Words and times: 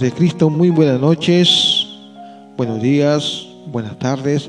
de 0.00 0.12
Cristo, 0.12 0.48
muy 0.48 0.70
buenas 0.70 0.98
noches, 0.98 1.86
buenos 2.56 2.80
días, 2.80 3.46
buenas 3.66 3.98
tardes 3.98 4.48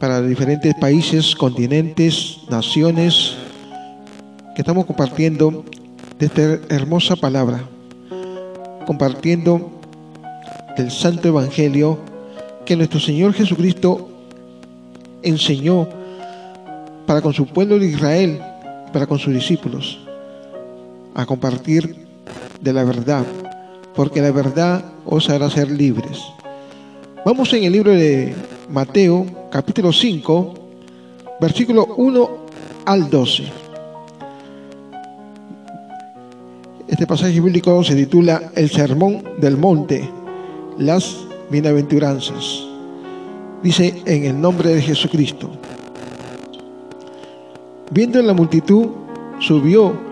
para 0.00 0.22
diferentes 0.22 0.74
países, 0.76 1.36
continentes, 1.36 2.38
naciones 2.48 3.34
que 4.54 4.62
estamos 4.62 4.86
compartiendo 4.86 5.64
de 6.18 6.26
esta 6.26 6.42
hermosa 6.74 7.14
palabra, 7.14 7.62
compartiendo 8.86 9.70
el 10.78 10.90
Santo 10.90 11.28
Evangelio 11.28 11.98
que 12.64 12.74
nuestro 12.74 13.00
Señor 13.00 13.34
Jesucristo 13.34 14.08
enseñó 15.22 15.86
para 17.06 17.20
con 17.20 17.34
su 17.34 17.46
pueblo 17.46 17.78
de 17.78 17.88
Israel, 17.88 18.40
para 18.94 19.06
con 19.06 19.18
sus 19.18 19.34
discípulos, 19.34 19.98
a 21.14 21.26
compartir 21.26 21.96
de 22.62 22.72
la 22.72 22.84
verdad, 22.84 23.26
porque 23.94 24.20
la 24.20 24.30
verdad 24.30 24.84
os 25.06 25.28
hará 25.28 25.50
ser 25.50 25.70
libres. 25.70 26.18
Vamos 27.24 27.52
en 27.52 27.64
el 27.64 27.72
libro 27.72 27.92
de 27.92 28.34
Mateo, 28.70 29.26
capítulo 29.50 29.92
5, 29.92 30.54
versículo 31.40 31.86
1 31.96 32.30
al 32.86 33.10
12. 33.10 33.44
Este 36.88 37.06
pasaje 37.06 37.40
bíblico 37.40 37.82
se 37.84 37.94
titula 37.94 38.50
El 38.54 38.70
Sermón 38.70 39.22
del 39.38 39.56
Monte, 39.56 40.08
las 40.78 41.16
bienaventuranzas. 41.50 42.64
Dice 43.62 44.02
en 44.04 44.24
el 44.24 44.40
nombre 44.40 44.74
de 44.74 44.82
Jesucristo. 44.82 45.50
Viendo 47.90 48.20
la 48.22 48.32
multitud, 48.32 48.88
subió 49.38 50.11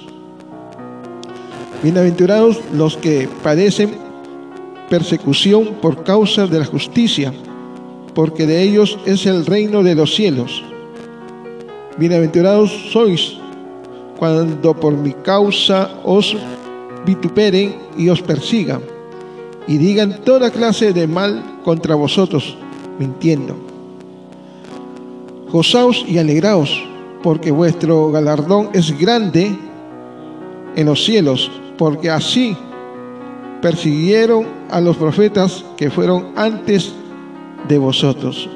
Bienaventurados 1.83 2.61
los 2.73 2.95
que 2.95 3.27
padecen 3.41 3.95
persecución 4.87 5.77
por 5.81 6.03
causa 6.03 6.45
de 6.45 6.59
la 6.59 6.65
justicia, 6.65 7.33
porque 8.13 8.45
de 8.45 8.61
ellos 8.61 8.99
es 9.07 9.25
el 9.25 9.47
reino 9.47 9.81
de 9.81 9.95
los 9.95 10.13
cielos. 10.13 10.63
Bienaventurados 11.97 12.69
sois 12.91 13.35
cuando 14.19 14.75
por 14.75 14.93
mi 14.93 15.13
causa 15.13 15.89
os 16.03 16.37
vituperen 17.03 17.75
y 17.97 18.09
os 18.09 18.21
persigan, 18.21 18.81
y 19.67 19.77
digan 19.77 20.21
toda 20.23 20.51
clase 20.51 20.93
de 20.93 21.07
mal 21.07 21.61
contra 21.63 21.95
vosotros, 21.95 22.55
mintiendo. 22.99 23.55
Gozaos 25.51 26.05
y 26.07 26.19
alegraos, 26.19 26.83
porque 27.23 27.49
vuestro 27.49 28.11
galardón 28.11 28.69
es 28.73 28.95
grande 28.99 29.57
en 30.75 30.85
los 30.85 31.03
cielos, 31.03 31.49
porque 31.77 32.09
así 32.09 32.55
persiguieron 33.61 34.45
a 34.69 34.81
los 34.81 34.97
profetas 34.97 35.63
que 35.77 35.89
fueron 35.89 36.27
antes 36.35 36.93
de 37.67 37.77
vosotros. 37.77 38.49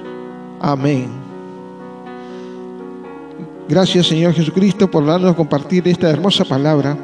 Amén. 0.60 1.08
Gracias 3.68 4.08
Señor 4.08 4.34
Jesucristo 4.34 4.90
por 4.90 5.06
darnos 5.06 5.36
compartir 5.36 5.88
esta 5.88 6.10
hermosa 6.10 6.46
palabra 6.46 6.98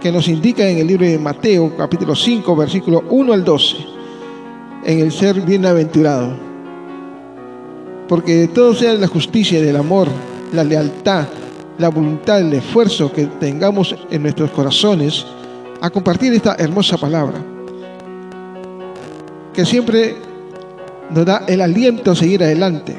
que 0.00 0.10
nos 0.10 0.26
indica 0.26 0.68
en 0.68 0.78
el 0.78 0.86
libro 0.86 1.06
de 1.06 1.18
Mateo 1.18 1.76
capítulo 1.76 2.16
5 2.16 2.56
versículo 2.56 3.04
1 3.10 3.32
al 3.32 3.44
12 3.44 3.76
en 4.84 4.98
el 5.00 5.12
ser 5.12 5.40
bienaventurado. 5.40 6.32
Porque 8.08 8.34
de 8.34 8.48
todo 8.48 8.74
sea 8.74 8.94
la 8.94 9.06
justicia, 9.06 9.62
del 9.62 9.76
amor, 9.76 10.08
la 10.52 10.64
lealtad, 10.64 11.26
la 11.82 11.88
voluntad, 11.88 12.40
el 12.40 12.52
esfuerzo 12.52 13.12
que 13.12 13.26
tengamos 13.26 13.96
en 14.08 14.22
nuestros 14.22 14.52
corazones, 14.52 15.26
a 15.80 15.90
compartir 15.90 16.32
esta 16.32 16.54
hermosa 16.54 16.96
palabra, 16.96 17.44
que 19.52 19.66
siempre 19.66 20.14
nos 21.10 21.26
da 21.26 21.44
el 21.48 21.60
aliento 21.60 22.12
a 22.12 22.14
seguir 22.14 22.40
adelante, 22.44 22.96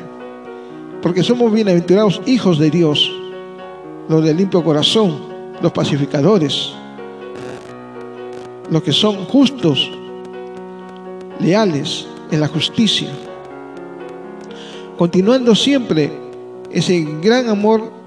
porque 1.01 1.23
somos 1.23 1.53
bienaventurados 1.53 2.21
hijos 2.25 2.59
de 2.59 2.69
Dios, 2.69 3.09
los 4.09 4.21
de 4.21 4.33
limpio 4.33 4.61
corazón, 4.61 5.17
los 5.61 5.71
pacificadores, 5.71 6.73
los 8.69 8.83
que 8.83 8.91
son 8.91 9.23
justos, 9.25 9.89
leales 11.39 12.05
en 12.31 12.41
la 12.41 12.49
justicia, 12.49 13.11
continuando 14.97 15.55
siempre 15.55 16.11
ese 16.69 16.99
gran 17.21 17.47
amor 17.47 18.02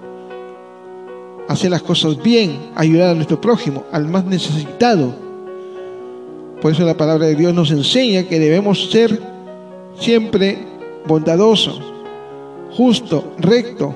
hacer 1.49 1.71
las 1.71 1.83
cosas 1.83 2.23
bien, 2.23 2.71
ayudar 2.75 3.11
a 3.11 3.15
nuestro 3.15 3.41
prójimo, 3.41 3.85
al 3.93 4.09
más 4.09 4.25
necesitado. 4.25 5.15
Por 6.61 6.73
eso 6.73 6.85
la 6.85 6.97
palabra 6.97 7.27
de 7.27 7.37
Dios 7.37 7.55
nos 7.55 7.71
enseña 7.71 8.25
que 8.25 8.39
debemos 8.39 8.91
ser 8.91 9.21
siempre 9.99 10.59
bondadosos, 11.07 11.81
justo, 12.77 13.33
recto 13.39 13.95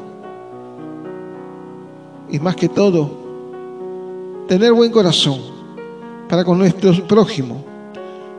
y 2.30 2.38
más 2.38 2.54
que 2.54 2.68
todo, 2.68 3.10
tener 4.46 4.72
buen 4.72 4.92
corazón 4.92 5.40
para 6.28 6.44
con 6.44 6.58
nuestro 6.58 6.92
prójimo. 7.06 7.64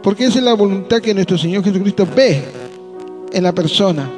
Porque 0.02 0.26
esa 0.26 0.40
es 0.40 0.46
la 0.46 0.54
voluntad 0.54 1.02
que 1.02 1.14
nuestro 1.14 1.38
Señor 1.38 1.64
Jesucristo 1.64 2.08
ve 2.16 2.44
en 3.32 3.44
la 3.44 3.52
persona, 3.52 4.10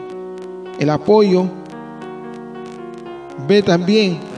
el 0.80 0.90
apoyo, 0.90 1.46
ve 3.48 3.62
también 3.62 4.33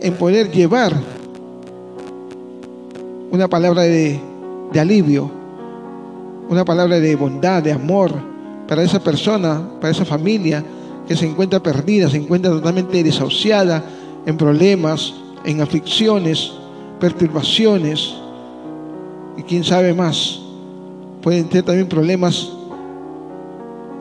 en 0.00 0.14
poder 0.14 0.50
llevar 0.50 0.92
una 3.30 3.48
palabra 3.48 3.82
de, 3.82 4.20
alivio, 4.78 5.30
una 6.48 6.64
palabra 6.64 7.00
de 7.00 7.16
bondad, 7.16 7.62
de 7.62 7.72
amor 7.72 8.12
para 8.66 8.82
esa 8.82 9.00
persona, 9.00 9.60
para 9.80 9.90
esa 9.90 10.04
familia 10.04 10.64
que 11.06 11.16
se 11.16 11.26
encuentra 11.26 11.60
perdida, 11.60 12.08
se 12.08 12.18
encuentra 12.18 12.50
totalmente 12.50 13.02
desahuciada 13.02 13.82
en 14.26 14.36
problemas, 14.36 15.14
en 15.44 15.60
aflicciones, 15.60 16.52
perturbaciones 17.00 18.14
y 19.36 19.42
quién 19.42 19.64
sabe 19.64 19.94
más. 19.94 20.40
Pueden 21.22 21.50
ser 21.50 21.64
también 21.64 21.88
problemas 21.88 22.50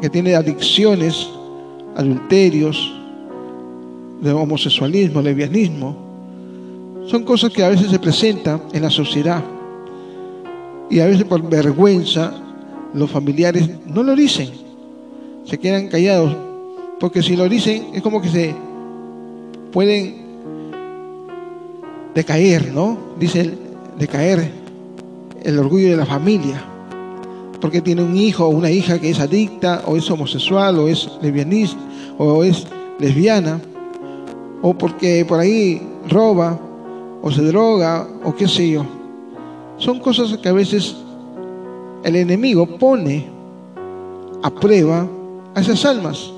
que 0.01 0.09
tiene 0.09 0.35
adicciones, 0.35 1.27
adulterios, 1.95 2.96
de 4.21 4.31
homosexualismo, 4.31 5.21
lesbianismo, 5.21 6.07
son 7.07 7.23
cosas 7.23 7.51
que 7.51 7.63
a 7.63 7.69
veces 7.69 7.89
se 7.89 7.99
presentan 7.99 8.63
en 8.73 8.81
la 8.81 8.89
sociedad. 8.89 9.43
Y 10.89 10.99
a 10.99 11.05
veces 11.05 11.23
por 11.25 11.41
vergüenza 11.47 12.33
los 12.93 13.09
familiares 13.09 13.69
no 13.85 14.03
lo 14.03 14.15
dicen, 14.15 14.49
se 15.45 15.57
quedan 15.57 15.87
callados, 15.87 16.35
porque 16.99 17.21
si 17.21 17.35
lo 17.35 17.47
dicen 17.47 17.87
es 17.93 18.01
como 18.01 18.21
que 18.21 18.29
se 18.29 18.55
pueden 19.71 20.15
decaer, 22.13 22.73
¿no? 22.73 22.97
Dice 23.19 23.53
decaer 23.97 24.51
el 25.43 25.59
orgullo 25.59 25.89
de 25.89 25.97
la 25.97 26.05
familia, 26.05 26.63
porque 27.61 27.81
tiene 27.81 28.03
un 28.03 28.15
hijo 28.15 28.45
o 28.45 28.49
una 28.49 28.71
hija 28.71 28.99
que 28.99 29.09
es 29.09 29.19
adicta 29.19 29.83
o 29.85 29.95
es 29.95 30.09
homosexual 30.09 30.79
o 30.79 30.87
es 30.87 31.09
lesbianista 31.21 31.79
o 32.17 32.43
es 32.43 32.65
lesbiana 32.99 33.61
o 34.61 34.73
porque 34.73 35.25
por 35.27 35.39
ahí 35.39 35.81
roba 36.09 36.59
o 37.21 37.31
se 37.31 37.43
droga 37.43 38.07
o 38.23 38.35
qué 38.35 38.47
sé 38.47 38.69
yo. 38.69 38.85
son 39.77 39.99
cosas 39.99 40.37
que 40.37 40.49
a 40.49 40.53
veces 40.53 40.95
el 42.03 42.15
enemigo 42.15 42.65
pone 42.77 43.27
a 44.41 44.49
prueba 44.49 45.07
a 45.53 45.59
esas 45.59 45.83
almas. 45.85 46.31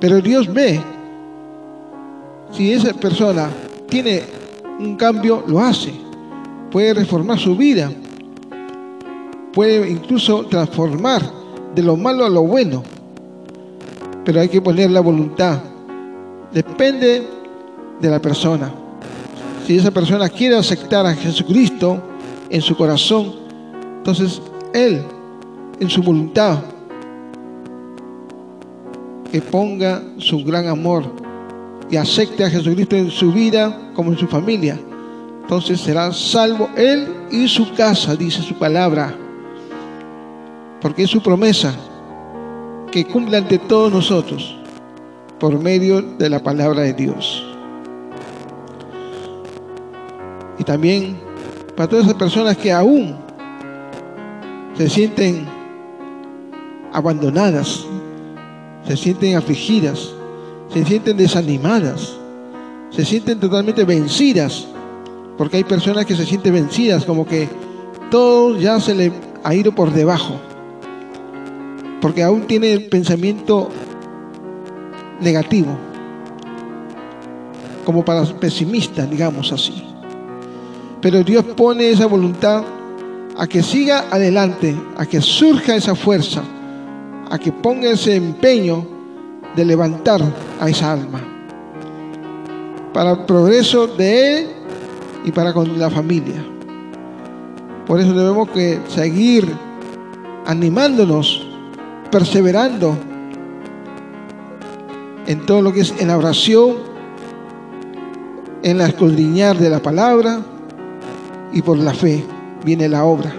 Pero 0.00 0.20
Dios 0.20 0.52
ve 0.52 0.80
si 2.52 2.72
esa 2.72 2.92
persona 2.94 3.48
tiene 3.88 4.22
un 4.78 4.96
cambio, 4.96 5.44
lo 5.46 5.60
hace. 5.60 5.92
Puede 6.70 6.94
reformar 6.94 7.38
su 7.38 7.56
vida. 7.56 7.90
Puede 9.52 9.90
incluso 9.90 10.46
transformar 10.46 11.22
de 11.74 11.82
lo 11.82 11.96
malo 11.96 12.24
a 12.24 12.30
lo 12.30 12.42
bueno. 12.42 12.82
Pero 14.24 14.40
hay 14.40 14.48
que 14.48 14.60
poner 14.60 14.90
la 14.90 15.00
voluntad. 15.00 15.60
Depende 16.52 17.28
de 18.00 18.10
la 18.10 18.20
persona. 18.20 18.72
Si 19.66 19.76
esa 19.76 19.92
persona 19.92 20.28
quiere 20.28 20.56
aceptar 20.56 21.06
a 21.06 21.14
Jesucristo 21.14 22.02
en 22.48 22.60
su 22.60 22.76
corazón, 22.76 23.34
entonces 23.98 24.42
Él, 24.74 25.04
en 25.78 25.88
su 25.88 26.02
voluntad, 26.02 26.58
que 29.30 29.40
ponga 29.40 30.02
su 30.18 30.42
gran 30.42 30.66
amor 30.66 31.04
y 31.88 31.96
acepte 31.96 32.44
a 32.44 32.50
Jesucristo 32.50 32.96
en 32.96 33.10
su 33.12 33.32
vida 33.32 33.92
como 33.94 34.10
en 34.10 34.18
su 34.18 34.26
familia. 34.26 34.76
Entonces 35.42 35.80
será 35.80 36.12
salvo 36.12 36.68
Él 36.76 37.06
y 37.30 37.46
su 37.46 37.72
casa, 37.74 38.16
dice 38.16 38.42
su 38.42 38.54
palabra. 38.54 39.14
Porque 40.80 41.04
es 41.04 41.10
su 41.10 41.22
promesa 41.22 41.72
que 42.90 43.04
cumple 43.04 43.36
ante 43.36 43.58
todos 43.58 43.92
nosotros 43.92 44.59
por 45.40 45.58
medio 45.58 46.02
de 46.02 46.28
la 46.28 46.42
palabra 46.42 46.82
de 46.82 46.92
Dios. 46.92 47.44
Y 50.58 50.64
también 50.64 51.18
para 51.74 51.88
todas 51.88 52.04
esas 52.04 52.18
personas 52.18 52.58
que 52.58 52.70
aún 52.70 53.16
se 54.76 54.88
sienten 54.90 55.46
abandonadas, 56.92 57.86
se 58.86 58.96
sienten 58.96 59.36
afligidas, 59.36 60.12
se 60.72 60.84
sienten 60.84 61.16
desanimadas, 61.16 62.16
se 62.90 63.04
sienten 63.04 63.40
totalmente 63.40 63.84
vencidas, 63.84 64.66
porque 65.38 65.56
hay 65.56 65.64
personas 65.64 66.04
que 66.04 66.14
se 66.14 66.26
sienten 66.26 66.52
vencidas, 66.52 67.06
como 67.06 67.26
que 67.26 67.48
todo 68.10 68.58
ya 68.58 68.78
se 68.78 68.94
le 68.94 69.12
ha 69.42 69.54
ido 69.54 69.72
por 69.74 69.90
debajo, 69.90 70.34
porque 72.02 72.22
aún 72.22 72.42
tiene 72.42 72.72
el 72.72 72.88
pensamiento 72.88 73.70
negativo, 75.20 75.76
como 77.84 78.04
para 78.04 78.24
pesimistas, 78.24 79.08
digamos 79.10 79.52
así. 79.52 79.84
Pero 81.00 81.22
Dios 81.24 81.44
pone 81.56 81.90
esa 81.90 82.06
voluntad 82.06 82.62
a 83.36 83.46
que 83.46 83.62
siga 83.62 84.06
adelante, 84.10 84.76
a 84.96 85.06
que 85.06 85.20
surja 85.20 85.74
esa 85.74 85.94
fuerza, 85.94 86.42
a 87.30 87.38
que 87.38 87.52
ponga 87.52 87.90
ese 87.90 88.16
empeño 88.16 88.86
de 89.56 89.64
levantar 89.64 90.20
a 90.60 90.68
esa 90.68 90.92
alma 90.92 91.20
para 92.92 93.12
el 93.12 93.18
progreso 93.20 93.86
de 93.86 94.38
él 94.38 94.48
y 95.24 95.32
para 95.32 95.52
con 95.52 95.78
la 95.78 95.90
familia. 95.90 96.44
Por 97.86 98.00
eso 98.00 98.12
debemos 98.12 98.50
que 98.50 98.80
seguir 98.88 99.48
animándonos, 100.46 101.46
perseverando 102.10 102.96
en 105.30 105.46
todo 105.46 105.62
lo 105.62 105.72
que 105.72 105.82
es 105.82 105.94
en 106.00 106.08
la 106.08 106.18
oración, 106.18 106.78
en 108.64 108.78
la 108.78 108.88
escudriñar 108.88 109.56
de 109.56 109.70
la 109.70 109.78
palabra 109.78 110.40
y 111.52 111.62
por 111.62 111.78
la 111.78 111.94
fe 111.94 112.24
viene 112.64 112.88
la 112.88 113.04
obra. 113.04 113.32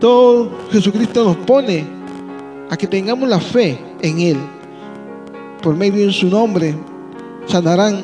Todo 0.00 0.50
Jesucristo 0.70 1.24
nos 1.24 1.36
pone 1.36 1.84
a 2.70 2.76
que 2.78 2.86
tengamos 2.86 3.28
la 3.28 3.38
fe 3.38 3.78
en 4.00 4.18
Él. 4.20 4.38
Por 5.60 5.76
medio 5.76 6.06
de 6.06 6.12
su 6.14 6.28
nombre 6.28 6.74
sanarán 7.44 8.02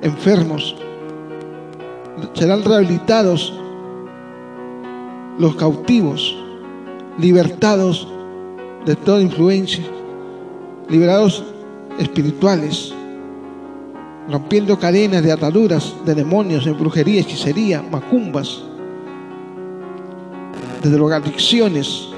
enfermos, 0.00 0.76
serán 2.34 2.62
rehabilitados 2.62 3.52
los 5.40 5.56
cautivos, 5.56 6.36
libertados 7.18 8.06
de 8.86 8.94
toda 8.94 9.20
influencia, 9.20 9.84
liberados 10.88 11.44
espirituales, 11.98 12.92
rompiendo 14.28 14.78
cadenas 14.78 15.22
de 15.22 15.32
ataduras 15.32 15.94
de 16.04 16.14
demonios, 16.14 16.66
en 16.66 16.78
brujería, 16.78 17.20
hechicería, 17.20 17.82
macumbas, 17.82 18.62
de 20.82 20.90
drogadicciones, 20.90 22.08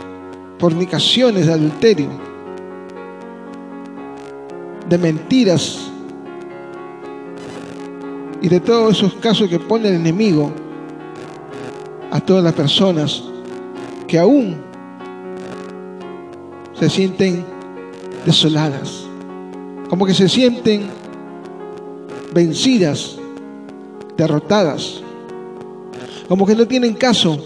fornicaciones, 0.58 1.46
de 1.46 1.52
adulterio, 1.52 2.10
de 4.88 4.98
mentiras 4.98 5.90
y 8.42 8.48
de 8.48 8.60
todos 8.60 8.98
esos 8.98 9.14
casos 9.14 9.48
que 9.48 9.58
pone 9.58 9.88
el 9.88 9.94
enemigo 9.94 10.52
a 12.10 12.20
todas 12.20 12.42
las 12.42 12.54
personas 12.54 13.22
que 14.06 14.18
aún 14.18 14.56
se 16.74 16.90
sienten 16.90 17.44
desoladas, 18.24 19.04
como 19.88 20.06
que 20.06 20.14
se 20.14 20.28
sienten 20.28 20.88
vencidas, 22.32 23.16
derrotadas, 24.16 25.02
como 26.28 26.46
que 26.46 26.54
no 26.54 26.66
tienen 26.66 26.94
caso 26.94 27.38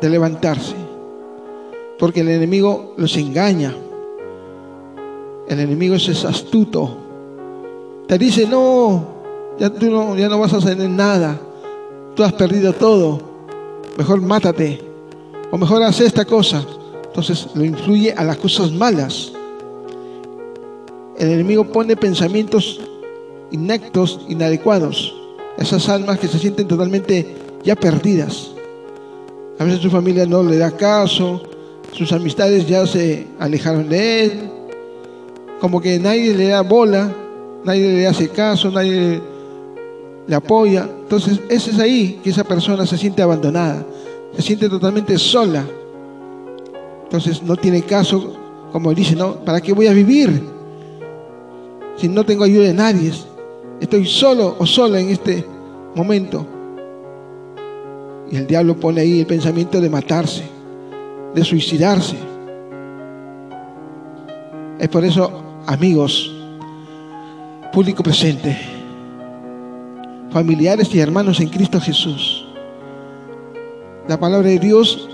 de 0.00 0.10
levantarse 0.10 0.82
porque 2.02 2.18
el 2.18 2.30
enemigo 2.30 2.94
los 2.96 3.16
engaña. 3.16 3.72
El 5.46 5.60
enemigo 5.60 5.94
es 5.94 6.24
astuto. 6.24 6.96
Te 8.08 8.18
dice, 8.18 8.44
no, 8.44 9.04
ya 9.56 9.70
tú 9.70 9.88
no, 9.88 10.16
ya 10.16 10.28
no 10.28 10.40
vas 10.40 10.52
a 10.52 10.56
hacer 10.56 10.78
nada. 10.78 11.40
Tú 12.16 12.24
has 12.24 12.32
perdido 12.32 12.72
todo. 12.72 13.20
Mejor 13.96 14.20
mátate. 14.20 14.82
O 15.52 15.56
mejor 15.56 15.80
haz 15.84 16.00
esta 16.00 16.24
cosa. 16.24 16.66
Entonces 17.04 17.46
lo 17.54 17.64
influye 17.64 18.12
a 18.12 18.24
las 18.24 18.36
cosas 18.38 18.72
malas. 18.72 19.32
El 21.22 21.30
enemigo 21.30 21.62
pone 21.62 21.94
pensamientos 21.94 22.80
inectos, 23.52 24.22
inadecuados. 24.28 25.14
Esas 25.56 25.88
almas 25.88 26.18
que 26.18 26.26
se 26.26 26.36
sienten 26.36 26.66
totalmente 26.66 27.36
ya 27.62 27.76
perdidas. 27.76 28.50
A 29.60 29.62
veces 29.62 29.78
su 29.80 29.88
familia 29.88 30.26
no 30.26 30.42
le 30.42 30.58
da 30.58 30.72
caso, 30.72 31.40
sus 31.92 32.12
amistades 32.12 32.66
ya 32.66 32.84
se 32.88 33.28
alejaron 33.38 33.88
de 33.88 34.24
él, 34.24 34.32
como 35.60 35.80
que 35.80 35.96
nadie 36.00 36.34
le 36.34 36.48
da 36.48 36.62
bola, 36.62 37.14
nadie 37.62 37.92
le 37.92 38.06
hace 38.08 38.28
caso, 38.30 38.72
nadie 38.72 39.22
le 40.26 40.34
apoya. 40.34 40.88
Entonces, 41.02 41.38
ese 41.48 41.70
es 41.70 41.78
ahí 41.78 42.18
que 42.24 42.30
esa 42.30 42.42
persona 42.42 42.84
se 42.84 42.98
siente 42.98 43.22
abandonada, 43.22 43.86
se 44.34 44.42
siente 44.42 44.68
totalmente 44.68 45.16
sola. 45.18 45.64
Entonces, 47.04 47.44
no 47.44 47.54
tiene 47.54 47.82
caso, 47.82 48.34
como 48.72 48.92
dice, 48.92 49.14
¿no? 49.14 49.36
¿Para 49.36 49.60
qué 49.60 49.72
voy 49.72 49.86
a 49.86 49.92
vivir 49.92 50.61
si 51.96 52.08
no 52.08 52.24
tengo 52.24 52.44
ayuda 52.44 52.64
de 52.64 52.74
nadie? 52.74 53.12
Estoy 53.80 54.06
solo 54.06 54.56
o 54.58 54.66
sola 54.66 55.00
en 55.00 55.10
este 55.10 55.44
momento. 55.94 56.46
Y 58.30 58.36
el 58.36 58.46
diablo 58.46 58.76
pone 58.76 59.00
ahí 59.00 59.20
el 59.20 59.26
pensamiento 59.26 59.80
de 59.80 59.90
matarse 59.90 60.52
de 61.34 61.44
suicidarse. 61.44 62.16
Es 64.78 64.88
por 64.88 65.04
eso, 65.04 65.42
amigos, 65.66 66.32
público 67.72 68.02
presente, 68.02 68.56
familiares 70.30 70.94
y 70.94 71.00
hermanos 71.00 71.40
en 71.40 71.48
Cristo 71.48 71.80
Jesús, 71.80 72.46
la 74.08 74.18
palabra 74.18 74.48
de 74.48 74.58
Dios 74.58 75.08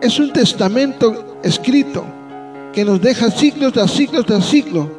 es 0.00 0.18
un 0.18 0.32
testamento 0.32 1.38
escrito 1.42 2.04
que 2.72 2.84
nos 2.84 3.00
deja 3.00 3.30
ciclos 3.30 3.72
tras 3.72 3.92
ciclos 3.92 4.26
tras 4.26 4.44
ciclo, 4.44 4.90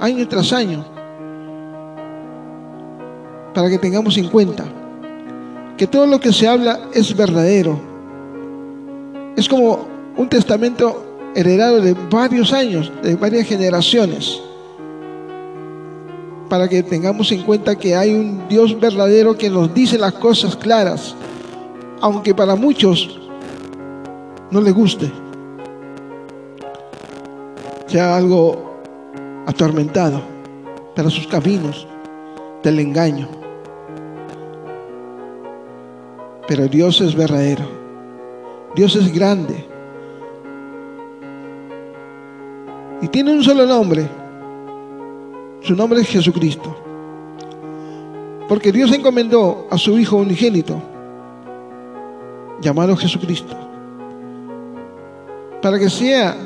año 0.00 0.28
tras 0.28 0.52
año, 0.52 0.84
para 3.54 3.70
que 3.70 3.78
tengamos 3.78 4.16
en 4.18 4.28
cuenta 4.28 4.64
que 5.76 5.86
todo 5.86 6.06
lo 6.06 6.20
que 6.20 6.32
se 6.32 6.48
habla 6.48 6.80
es 6.92 7.14
verdadero. 7.16 7.78
Es 9.36 9.48
como 9.48 9.86
un 10.16 10.28
testamento 10.28 11.04
heredado 11.34 11.80
de 11.80 11.94
varios 12.10 12.52
años, 12.52 12.90
de 13.02 13.14
varias 13.14 13.46
generaciones, 13.46 14.40
para 16.48 16.68
que 16.68 16.82
tengamos 16.82 17.30
en 17.32 17.42
cuenta 17.42 17.76
que 17.76 17.94
hay 17.94 18.14
un 18.14 18.48
Dios 18.48 18.78
verdadero 18.78 19.36
que 19.36 19.50
nos 19.50 19.72
dice 19.74 19.98
las 19.98 20.14
cosas 20.14 20.56
claras, 20.56 21.14
aunque 22.00 22.34
para 22.34 22.54
muchos 22.54 23.20
no 24.50 24.60
le 24.60 24.70
guste, 24.70 25.10
sea 27.86 28.16
algo 28.16 28.75
atormentado 29.46 30.20
para 30.94 31.08
sus 31.08 31.26
caminos 31.26 31.86
del 32.62 32.80
engaño. 32.80 33.28
pero 36.46 36.68
Dios 36.68 37.00
es 37.00 37.14
verdadero. 37.14 37.64
Dios 38.74 38.94
es 38.96 39.12
grande. 39.12 39.64
Y 43.02 43.08
tiene 43.08 43.32
un 43.32 43.42
solo 43.42 43.66
nombre. 43.66 44.08
Su 45.60 45.74
nombre 45.74 46.00
es 46.00 46.08
Jesucristo. 46.08 46.74
Porque 48.48 48.70
Dios 48.70 48.92
encomendó 48.92 49.66
a 49.70 49.76
su 49.76 49.98
Hijo 49.98 50.16
unigénito, 50.16 50.80
llamado 52.60 52.96
Jesucristo, 52.96 53.56
para 55.60 55.80
que 55.80 55.90
sea 55.90 56.36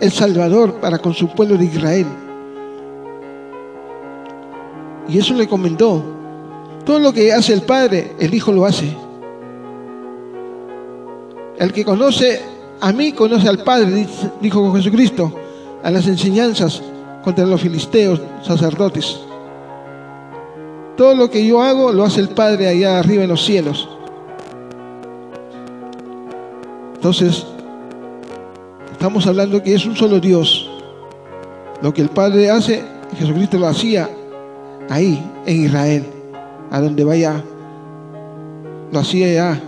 el 0.00 0.10
Salvador 0.10 0.74
para 0.80 0.98
con 0.98 1.14
su 1.14 1.28
pueblo 1.28 1.56
de 1.56 1.66
Israel. 1.66 2.06
Y 5.08 5.18
eso 5.18 5.34
le 5.34 5.44
encomendó. 5.44 6.02
Todo 6.84 6.98
lo 6.98 7.12
que 7.12 7.32
hace 7.32 7.52
el 7.52 7.62
Padre, 7.62 8.12
el 8.18 8.32
Hijo 8.32 8.52
lo 8.52 8.64
hace. 8.64 8.96
El 11.58 11.72
que 11.72 11.84
conoce 11.84 12.40
a 12.80 12.92
mí, 12.92 13.12
conoce 13.12 13.48
al 13.48 13.58
Padre, 13.58 14.06
dijo 14.40 14.72
Jesucristo, 14.72 15.32
a 15.82 15.90
las 15.90 16.06
enseñanzas 16.06 16.82
contra 17.22 17.44
los 17.44 17.60
filisteos, 17.60 18.20
sacerdotes. 18.42 19.20
Todo 20.96 21.14
lo 21.14 21.30
que 21.30 21.46
yo 21.46 21.62
hago 21.62 21.92
lo 21.92 22.04
hace 22.04 22.20
el 22.20 22.30
Padre 22.30 22.68
allá 22.68 22.98
arriba 22.98 23.24
en 23.24 23.30
los 23.30 23.44
cielos. 23.44 23.88
Entonces, 26.94 27.46
estamos 29.00 29.26
hablando 29.26 29.62
que 29.62 29.74
es 29.74 29.86
un 29.86 29.96
solo 29.96 30.20
Dios. 30.20 30.68
Lo 31.80 31.90
que 31.94 32.02
el 32.02 32.10
Padre 32.10 32.50
hace, 32.50 32.84
Jesucristo 33.16 33.58
lo 33.58 33.68
hacía 33.68 34.10
ahí, 34.90 35.24
en 35.46 35.64
Israel, 35.64 36.04
a 36.70 36.82
donde 36.82 37.02
vaya, 37.02 37.42
lo 38.92 38.98
hacía 38.98 39.32
ya, 39.32 39.60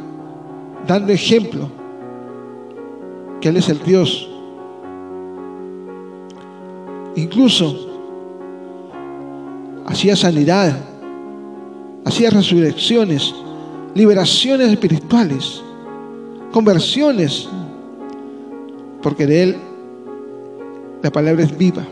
dando 0.87 1.15
ejemplo 1.15 1.67
que 3.41 3.49
Él 3.49 3.57
es 3.57 3.71
el 3.71 3.83
Dios. 3.83 4.29
Incluso 7.17 7.89
hacía 9.87 10.15
sanidad, 10.15 10.77
hacía 12.05 12.29
resurrecciones, 12.29 13.35
liberaciones 13.95 14.69
espirituales, 14.73 15.63
conversiones, 16.53 17.49
porque 19.03 19.27
de 19.27 19.43
Él 19.43 19.57
la 21.03 21.11
palabra 21.11 21.43
es 21.43 21.57
viva. 21.57 21.83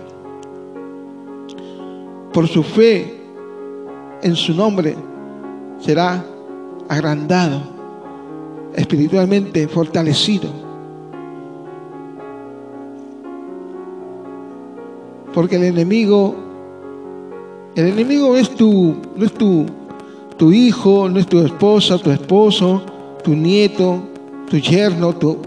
Por 2.33 2.47
su 2.47 2.63
fe 2.63 3.21
en 4.23 4.37
su 4.37 4.55
nombre 4.55 4.95
será 5.81 6.25
agrandado, 6.89 7.61
espiritualmente 8.75 9.67
fortalecido. 9.67 10.49
Porque 15.35 15.57
el 15.57 15.65
enemigo, 15.65 16.35
el 17.75 17.87
enemigo 17.89 18.37
es 18.37 18.51
tu, 18.51 18.97
no 19.17 19.25
es 19.25 19.33
tu, 19.35 19.67
tu 20.37 20.53
hijo, 20.53 21.09
no 21.09 21.19
es 21.19 21.27
tu 21.27 21.39
esposa, 21.41 21.99
tu 21.99 22.11
esposo, 22.11 22.83
tu 23.23 23.35
nieto, 23.35 24.03
tu 24.49 24.57
yerno, 24.57 25.13
tu, 25.15 25.39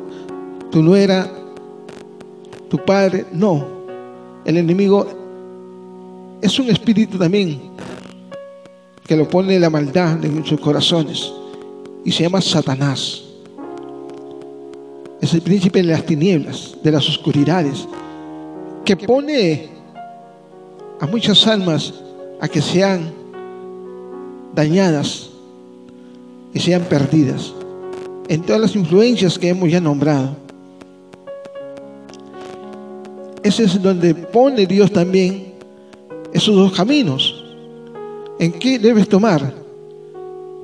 tu 0.71 0.81
nuera, 0.81 1.29
tu 2.73 2.83
padre. 2.83 3.27
No, 3.31 3.63
el 4.43 4.57
enemigo 4.57 5.05
es 6.41 6.57
un 6.57 6.71
espíritu 6.71 7.19
también 7.19 7.61
que 9.05 9.15
lo 9.15 9.29
pone 9.29 9.59
la 9.59 9.69
maldad 9.69 10.25
en 10.25 10.43
sus 10.43 10.59
corazones 10.59 11.31
y 12.03 12.11
se 12.11 12.23
llama 12.23 12.41
Satanás. 12.41 13.25
Es 15.21 15.35
el 15.35 15.41
príncipe 15.41 15.83
de 15.83 15.89
las 15.89 16.03
tinieblas, 16.03 16.75
de 16.83 16.91
las 16.91 17.07
oscuridades, 17.07 17.87
que 18.83 18.97
pone 18.97 19.69
a 20.99 21.05
muchas 21.05 21.45
almas 21.45 21.93
a 22.41 22.47
que 22.47 22.59
sean 22.59 23.13
dañadas 24.55 25.29
y 26.55 26.59
sean 26.59 26.81
perdidas 26.85 27.53
en 28.29 28.41
todas 28.41 28.61
las 28.61 28.75
influencias 28.75 29.37
que 29.37 29.49
hemos 29.49 29.69
ya 29.69 29.79
nombrado. 29.79 30.42
Ese 33.43 33.65
es 33.65 33.81
donde 33.81 34.15
pone 34.15 34.65
Dios 34.65 34.91
también 34.91 35.53
esos 36.33 36.55
dos 36.55 36.71
caminos. 36.71 37.43
¿En 38.39 38.53
qué 38.53 38.79
debes 38.79 39.07
tomar? 39.07 39.53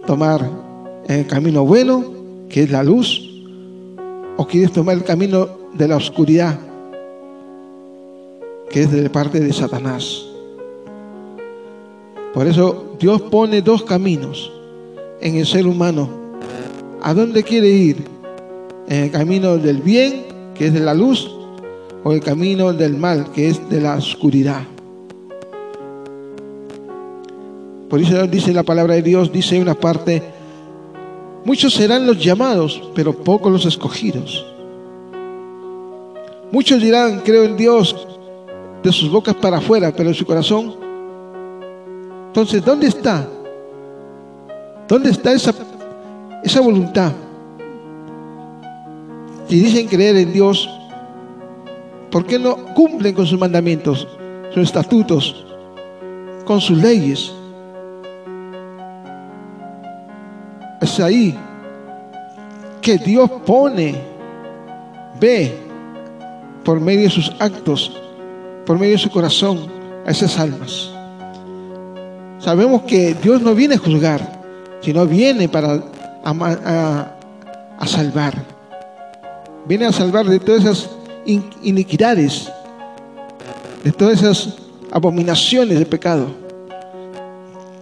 Tomar 0.08 0.50
el 1.08 1.28
camino 1.28 1.66
bueno, 1.66 2.06
que 2.48 2.64
es 2.64 2.72
la 2.72 2.82
luz, 2.82 3.22
o 4.38 4.48
quieres 4.48 4.72
tomar 4.72 4.96
el 4.96 5.04
camino 5.04 5.50
de 5.74 5.88
la 5.88 5.98
oscuridad, 5.98 6.58
que 8.70 8.84
es 8.84 8.92
de 8.92 9.10
parte 9.10 9.40
de 9.40 9.52
Satanás. 9.52 10.26
Por 12.34 12.48
eso 12.48 12.96
Dios 13.00 13.22
pone 13.24 13.62
dos 13.62 13.84
caminos 13.84 14.52
en 15.20 15.36
el 15.36 15.46
ser 15.46 15.68
humano. 15.68 16.10
¿A 17.02 17.14
dónde 17.14 17.44
quiere 17.44 17.70
ir? 17.70 18.06
¿En 18.88 19.04
el 19.04 19.12
camino 19.12 19.58
del 19.58 19.82
bien, 19.82 20.24
que 20.56 20.68
es 20.68 20.74
de 20.74 20.80
la 20.80 20.94
luz, 20.94 21.30
o 22.04 22.14
el 22.14 22.22
camino 22.22 22.74
del 22.74 22.98
mal, 22.98 23.32
que 23.32 23.50
es 23.50 23.70
de 23.70 23.82
la 23.82 23.96
oscuridad? 23.96 24.64
Por 27.90 28.00
eso 28.00 28.28
dice 28.28 28.54
la 28.54 28.64
palabra 28.64 28.94
de 28.96 29.02
Dios, 29.02 29.32
dice 29.32 29.60
una 29.60 29.74
parte, 29.74 30.22
muchos 31.44 31.74
serán 31.74 32.06
los 32.06 32.24
llamados, 32.24 32.90
pero 32.94 33.14
pocos 33.14 33.52
los 33.52 33.66
escogidos. 33.66 34.46
Muchos 36.52 36.82
dirán, 36.82 37.22
creo 37.26 37.44
en 37.44 37.58
Dios, 37.58 38.08
de 38.84 38.92
sus 38.92 39.12
bocas 39.12 39.36
para 39.36 39.58
afuera, 39.58 39.92
pero 39.96 40.10
en 40.10 40.16
su 40.16 40.26
corazón. 40.26 40.76
Entonces, 42.28 42.64
¿dónde 42.64 42.88
está? 42.88 43.28
¿Dónde 44.88 45.10
está 45.10 45.34
esa, 45.34 45.54
esa 46.44 46.62
voluntad? 46.62 47.12
Si 49.48 49.60
dicen 49.60 49.88
creer 49.88 50.16
en 50.18 50.32
Dios, 50.32 50.70
¿por 52.12 52.26
qué 52.26 52.40
no 52.40 52.56
cumplen 52.74 53.14
con 53.14 53.26
sus 53.26 53.40
mandamientos, 53.40 54.08
sus 54.54 54.64
estatutos, 54.64 55.46
con 56.46 56.62
sus 56.62 56.78
leyes? 56.78 57.32
Es 60.82 61.00
ahí 61.00 61.38
que 62.82 62.98
Dios 62.98 63.30
pone, 63.46 63.96
ve 65.20 65.58
por 66.64 66.80
medio 66.80 67.04
de 67.04 67.10
sus 67.10 67.32
actos, 67.40 67.92
por 68.66 68.80
medio 68.80 68.94
de 68.94 69.00
su 69.00 69.10
corazón 69.10 69.68
a 70.06 70.12
esas 70.12 70.40
almas. 70.40 70.92
Sabemos 72.40 72.84
que 72.84 73.14
Dios 73.16 73.42
no 73.42 73.54
viene 73.54 73.76
a 73.76 73.80
juzgar, 73.80 74.40
sino 74.82 75.06
viene 75.06 75.50
para 75.50 75.84
a, 76.24 77.86
salvar. 77.86 78.34
Viene 79.66 79.86
a 79.86 79.92
salvar 79.92 80.26
de 80.26 80.40
todas 80.40 80.64
esas 80.64 80.90
iniquidades, 81.64 82.52
de 83.84 83.92
todas 83.92 84.22
esas 84.22 84.58
abominaciones 84.92 85.80
de 85.80 85.86
pecado 85.86 86.28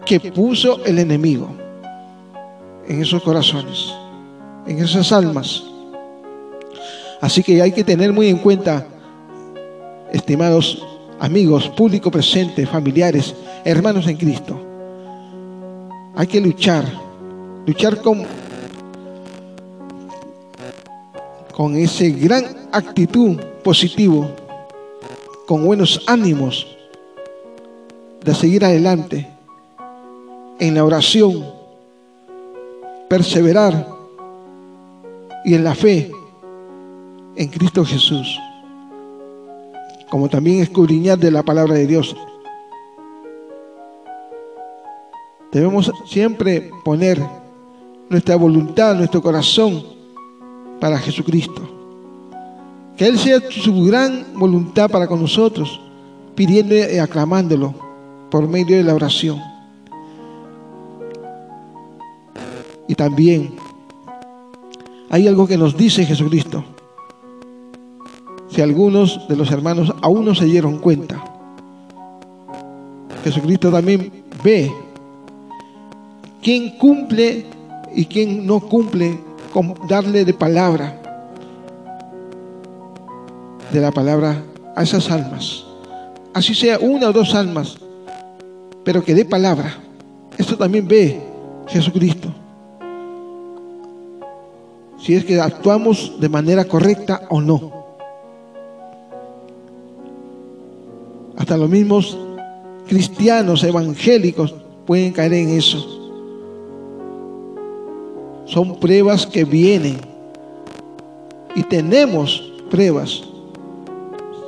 que 0.06 0.20
puso 0.32 0.84
el 0.86 1.00
enemigo 1.00 1.50
en 2.88 3.02
esos 3.02 3.22
corazones, 3.24 3.94
en 4.66 4.80
esas 4.80 5.12
almas. 5.12 5.64
Así 7.20 7.44
que 7.44 7.62
hay 7.62 7.72
que 7.72 7.84
tener 7.84 8.14
muy 8.14 8.30
en 8.30 8.38
cuenta, 8.38 8.86
estimados 10.14 10.86
amigos, 11.20 11.70
público 11.70 12.12
presente, 12.12 12.66
familiares, 12.66 13.34
hermanos 13.66 14.08
en 14.08 14.18
Cristo. 14.18 14.60
Hay 16.16 16.28
que 16.28 16.40
luchar, 16.40 16.86
luchar 17.66 18.02
con, 18.02 18.26
con 21.58 21.76
ese 21.76 22.12
gran 22.12 22.46
actitud 22.72 23.36
positivo, 23.64 24.30
con 25.48 25.66
buenos 25.66 26.04
ánimos 26.06 26.68
de 28.24 28.36
seguir 28.36 28.64
adelante 28.64 29.28
en 30.60 30.76
la 30.76 30.86
oración, 30.86 31.44
perseverar 33.10 33.88
y 35.46 35.56
en 35.56 35.64
la 35.64 35.74
fe 35.74 36.12
en 37.36 37.48
Cristo 37.48 37.84
Jesús, 37.84 38.40
como 40.12 40.30
también 40.30 40.62
escudriñar 40.62 41.18
de 41.18 41.32
la 41.32 41.42
palabra 41.42 41.74
de 41.74 41.88
Dios. 41.88 42.16
Debemos 45.52 45.92
siempre 46.06 46.70
poner 46.86 47.20
nuestra 48.10 48.36
voluntad, 48.36 48.94
nuestro 48.94 49.24
corazón 49.24 49.97
para 50.80 51.00
Jesucristo. 51.00 51.62
Que 52.98 53.08
Él 53.08 53.18
sea 53.20 53.40
su 53.50 53.86
gran 53.86 54.26
voluntad 54.36 54.90
para 54.90 55.08
con 55.08 55.22
nosotros, 55.22 55.80
pidiendo 56.36 56.76
y 56.76 56.98
aclamándolo 56.98 57.74
por 58.32 58.48
medio 58.48 58.78
de 58.78 58.84
la 58.84 58.96
oración. 58.96 59.42
Y 62.88 62.96
también 62.96 63.56
hay 65.10 65.28
algo 65.28 65.48
que 65.48 65.58
nos 65.58 65.76
dice 65.76 66.06
Jesucristo. 66.06 66.64
Si 68.50 68.62
algunos 68.62 69.28
de 69.28 69.36
los 69.36 69.52
hermanos 69.52 69.94
aún 70.02 70.26
no 70.26 70.34
se 70.34 70.46
dieron 70.46 70.80
cuenta, 70.80 71.24
Jesucristo 73.24 73.72
también 73.72 74.12
ve 74.44 74.72
quién 76.42 76.78
cumple 76.78 77.46
y 77.94 78.06
quién 78.06 78.46
no 78.46 78.60
cumple 78.62 79.27
darle 79.88 80.26
de 80.26 80.34
palabra, 80.34 81.02
de 83.72 83.82
la 83.82 83.92
palabra 83.92 84.44
a 84.76 84.84
esas 84.84 85.10
almas. 85.12 85.66
Así 86.34 86.54
sea 86.54 86.80
una 86.80 87.10
o 87.10 87.14
dos 87.14 87.34
almas, 87.34 87.78
pero 88.84 89.04
que 89.04 89.16
dé 89.16 89.26
palabra. 89.26 89.78
Esto 90.38 90.58
también 90.58 90.88
ve 90.88 91.20
Jesucristo. 91.68 92.30
Si 95.00 95.16
es 95.16 95.26
que 95.26 95.40
actuamos 95.40 96.20
de 96.20 96.30
manera 96.30 96.66
correcta 96.66 97.24
o 97.30 97.42
no. 97.42 97.72
Hasta 101.38 101.56
los 101.58 101.70
mismos 101.70 102.18
cristianos 102.88 103.64
evangélicos 103.64 104.54
pueden 104.86 105.12
caer 105.12 105.34
en 105.34 105.50
eso. 105.50 106.07
Son 108.48 108.80
pruebas 108.80 109.28
que 109.28 109.44
vienen. 109.46 109.98
Y 111.56 111.64
tenemos 111.64 112.52
pruebas. 112.72 113.22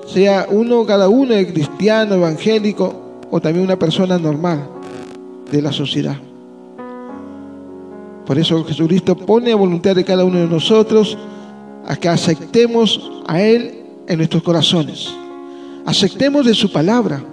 Sea 0.07 0.47
uno, 0.49 0.85
cada 0.85 1.09
uno, 1.09 1.35
cristiano, 1.51 2.15
evangélico 2.15 2.95
o 3.29 3.39
también 3.39 3.65
una 3.65 3.77
persona 3.77 4.17
normal 4.17 4.67
de 5.51 5.61
la 5.61 5.71
sociedad. 5.71 6.17
Por 8.25 8.37
eso 8.37 8.63
Jesucristo 8.63 9.15
pone 9.15 9.51
a 9.51 9.55
voluntad 9.55 9.95
de 9.95 10.05
cada 10.05 10.23
uno 10.23 10.39
de 10.39 10.47
nosotros 10.47 11.17
a 11.85 11.95
que 11.95 12.07
aceptemos 12.07 13.11
a 13.27 13.41
Él 13.41 13.83
en 14.07 14.17
nuestros 14.17 14.43
corazones. 14.43 15.09
Aceptemos 15.85 16.45
de 16.45 16.53
su 16.53 16.71
palabra 16.71 17.23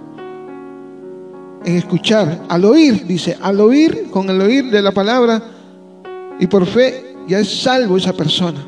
en 1.63 1.75
escuchar, 1.75 2.43
al 2.47 2.65
oír, 2.65 3.05
dice, 3.05 3.37
al 3.41 3.59
oír, 3.59 4.07
con 4.09 4.29
el 4.29 4.41
oír 4.41 4.71
de 4.71 4.81
la 4.81 4.91
palabra 4.91 5.56
y 6.39 6.47
por 6.47 6.65
fe, 6.65 7.15
ya 7.27 7.39
es 7.39 7.61
salvo 7.61 7.97
esa 7.97 8.13
persona. 8.13 8.63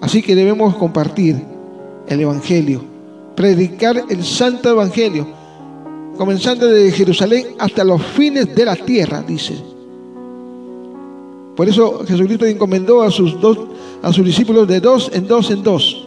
Así 0.00 0.22
que 0.22 0.34
debemos 0.34 0.76
compartir 0.76 1.42
el 2.06 2.20
Evangelio, 2.20 2.82
predicar 3.34 4.02
el 4.08 4.24
Santo 4.24 4.70
Evangelio, 4.70 5.26
comenzando 6.16 6.66
desde 6.66 6.92
Jerusalén 6.92 7.46
hasta 7.58 7.84
los 7.84 8.02
fines 8.02 8.54
de 8.54 8.64
la 8.64 8.76
tierra, 8.76 9.22
dice. 9.22 9.56
Por 11.56 11.68
eso 11.68 12.04
Jesucristo 12.06 12.46
encomendó 12.46 13.02
a 13.02 13.10
sus 13.10 13.40
dos, 13.40 13.58
a 14.02 14.12
sus 14.12 14.24
discípulos 14.24 14.66
de 14.66 14.80
dos 14.80 15.10
en 15.12 15.28
dos 15.28 15.50
en 15.50 15.62
dos 15.62 16.06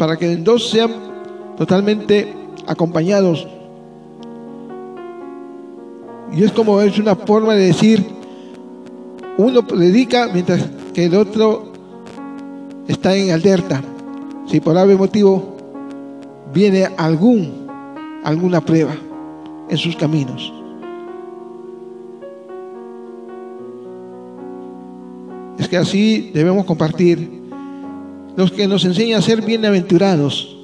para 0.00 0.16
que 0.16 0.32
en 0.32 0.42
dos 0.42 0.70
sean 0.70 0.90
totalmente 1.58 2.34
acompañados. 2.66 3.46
Y 6.32 6.44
es 6.44 6.52
como 6.52 6.80
es 6.80 6.98
una 6.98 7.16
forma 7.16 7.54
de 7.54 7.66
decir, 7.66 8.04
uno 9.36 9.66
predica 9.66 10.28
mientras 10.32 10.64
que 10.92 11.06
el 11.06 11.14
otro 11.14 11.72
está 12.86 13.16
en 13.16 13.30
alerta. 13.30 13.82
Si 14.46 14.60
por 14.60 14.76
algún 14.76 14.98
motivo 14.98 15.56
viene 16.52 16.88
algún, 16.96 17.66
alguna 18.24 18.60
prueba 18.60 18.94
en 19.68 19.76
sus 19.78 19.96
caminos. 19.96 20.52
Es 25.58 25.68
que 25.68 25.76
así 25.76 26.30
debemos 26.32 26.64
compartir 26.64 27.40
los 28.36 28.50
que 28.52 28.66
nos 28.66 28.84
enseña 28.84 29.18
a 29.18 29.22
ser 29.22 29.42
bienaventurados, 29.42 30.56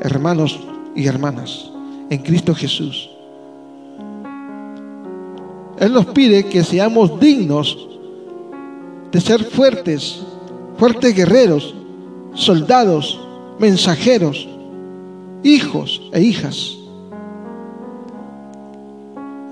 hermanos 0.00 0.60
y 0.94 1.06
hermanas, 1.06 1.70
en 2.10 2.22
Cristo 2.22 2.54
Jesús. 2.54 3.15
Él 5.78 5.92
nos 5.92 6.06
pide 6.06 6.44
que 6.44 6.64
seamos 6.64 7.20
dignos 7.20 7.88
de 9.12 9.20
ser 9.20 9.44
fuertes, 9.44 10.22
fuertes 10.78 11.14
guerreros, 11.14 11.74
soldados, 12.34 13.20
mensajeros, 13.58 14.48
hijos 15.42 16.02
e 16.12 16.22
hijas. 16.22 16.76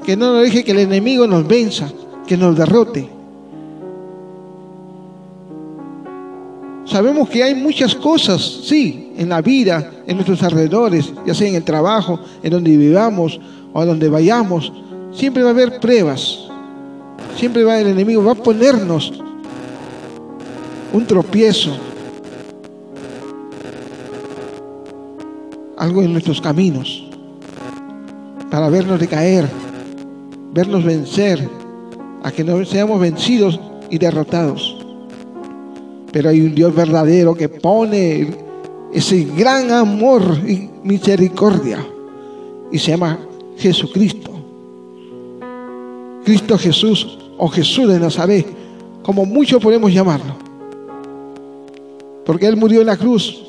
Que 0.04 0.16
no 0.16 0.34
nos 0.34 0.42
deje 0.42 0.64
que 0.64 0.72
el 0.72 0.80
enemigo 0.80 1.26
nos 1.26 1.46
venza, 1.46 1.90
que 2.26 2.36
nos 2.36 2.56
derrote. 2.56 3.08
Sabemos 6.84 7.28
que 7.28 7.42
hay 7.42 7.54
muchas 7.54 7.94
cosas, 7.94 8.60
sí, 8.64 9.12
en 9.16 9.30
la 9.30 9.40
vida, 9.40 9.90
en 10.06 10.16
nuestros 10.16 10.42
alrededores, 10.42 11.12
ya 11.26 11.34
sea 11.34 11.48
en 11.48 11.54
el 11.54 11.64
trabajo, 11.64 12.20
en 12.42 12.50
donde 12.50 12.76
vivamos 12.76 13.40
o 13.72 13.80
a 13.80 13.86
donde 13.86 14.08
vayamos. 14.08 14.72
Siempre 15.14 15.42
va 15.42 15.50
a 15.50 15.52
haber 15.52 15.80
pruebas. 15.80 16.40
Siempre 17.36 17.64
va 17.64 17.80
el 17.80 17.88
enemigo, 17.88 18.22
va 18.22 18.32
a 18.32 18.36
ponernos 18.36 19.12
un 20.92 21.06
tropiezo. 21.06 21.76
Algo 25.76 26.02
en 26.02 26.12
nuestros 26.12 26.40
caminos 26.40 27.04
para 28.50 28.68
vernos 28.68 29.00
decaer, 29.00 29.48
vernos 30.52 30.84
vencer, 30.84 31.48
a 32.22 32.30
que 32.30 32.44
no 32.44 32.64
seamos 32.64 33.00
vencidos 33.00 33.58
y 33.90 33.98
derrotados. 33.98 34.76
Pero 36.12 36.30
hay 36.30 36.40
un 36.40 36.54
Dios 36.54 36.72
verdadero 36.72 37.34
que 37.34 37.48
pone 37.48 38.28
ese 38.92 39.24
gran 39.36 39.72
amor 39.72 40.22
y 40.46 40.70
misericordia. 40.84 41.84
Y 42.70 42.78
se 42.78 42.92
llama 42.92 43.18
Jesucristo. 43.56 44.33
Cristo 46.24 46.56
Jesús 46.58 47.18
o 47.36 47.48
Jesús 47.48 47.88
de 47.88 48.00
Nazaret, 48.00 48.46
como 49.02 49.24
muchos 49.26 49.62
podemos 49.62 49.92
llamarlo. 49.92 50.34
Porque 52.24 52.46
Él 52.46 52.56
murió 52.56 52.80
en 52.80 52.86
la 52.86 52.96
cruz 52.96 53.42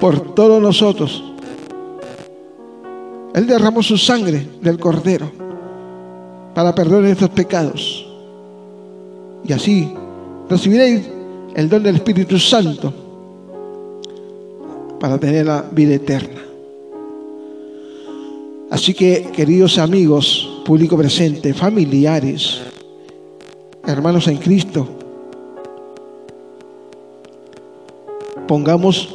por 0.00 0.34
todos 0.34 0.60
nosotros. 0.60 1.22
Él 3.34 3.46
derramó 3.46 3.82
su 3.82 3.96
sangre 3.96 4.46
del 4.60 4.78
cordero 4.78 5.30
para 6.54 6.74
perdonar 6.74 7.04
nuestros 7.04 7.30
pecados. 7.30 8.06
Y 9.44 9.52
así 9.52 9.92
recibiréis 10.48 11.08
el 11.54 11.68
don 11.68 11.82
del 11.82 11.96
Espíritu 11.96 12.38
Santo 12.38 12.92
para 14.98 15.18
tener 15.18 15.46
la 15.46 15.64
vida 15.70 15.94
eterna. 15.94 16.40
Así 18.70 18.94
que, 18.94 19.30
queridos 19.32 19.78
amigos, 19.78 20.49
público 20.64 20.96
presente, 20.96 21.54
familiares, 21.54 22.60
hermanos 23.86 24.28
en 24.28 24.38
Cristo, 24.38 24.88
pongamos 28.46 29.14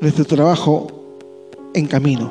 nuestro 0.00 0.24
trabajo 0.24 0.86
en 1.74 1.86
camino, 1.86 2.30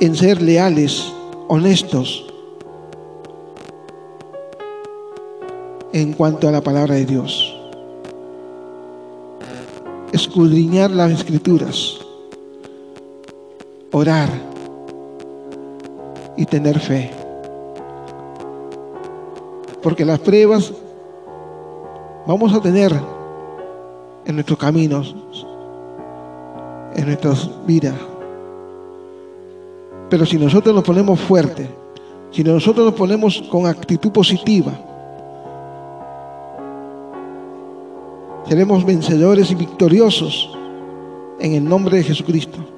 en 0.00 0.14
ser 0.14 0.40
leales, 0.40 1.12
honestos, 1.48 2.26
en 5.92 6.12
cuanto 6.12 6.48
a 6.48 6.52
la 6.52 6.60
palabra 6.60 6.94
de 6.94 7.06
Dios. 7.06 7.56
Escudriñar 10.12 10.90
las 10.90 11.10
escrituras, 11.10 11.98
orar 13.96 14.28
y 16.36 16.44
tener 16.44 16.78
fe. 16.78 17.10
Porque 19.82 20.04
las 20.04 20.18
pruebas 20.18 20.70
vamos 22.26 22.52
a 22.52 22.60
tener 22.60 22.92
en 24.26 24.34
nuestros 24.34 24.58
caminos, 24.58 25.16
en 26.94 27.06
nuestras 27.06 27.50
vidas. 27.66 27.94
Pero 30.10 30.26
si 30.26 30.36
nosotros 30.36 30.74
nos 30.74 30.84
ponemos 30.84 31.18
fuertes, 31.18 31.66
si 32.32 32.44
nosotros 32.44 32.84
nos 32.84 32.94
ponemos 32.94 33.42
con 33.50 33.64
actitud 33.64 34.12
positiva, 34.12 34.72
seremos 38.46 38.84
vencedores 38.84 39.50
y 39.50 39.54
victoriosos 39.54 40.50
en 41.40 41.54
el 41.54 41.64
nombre 41.64 41.96
de 41.96 42.04
Jesucristo. 42.04 42.75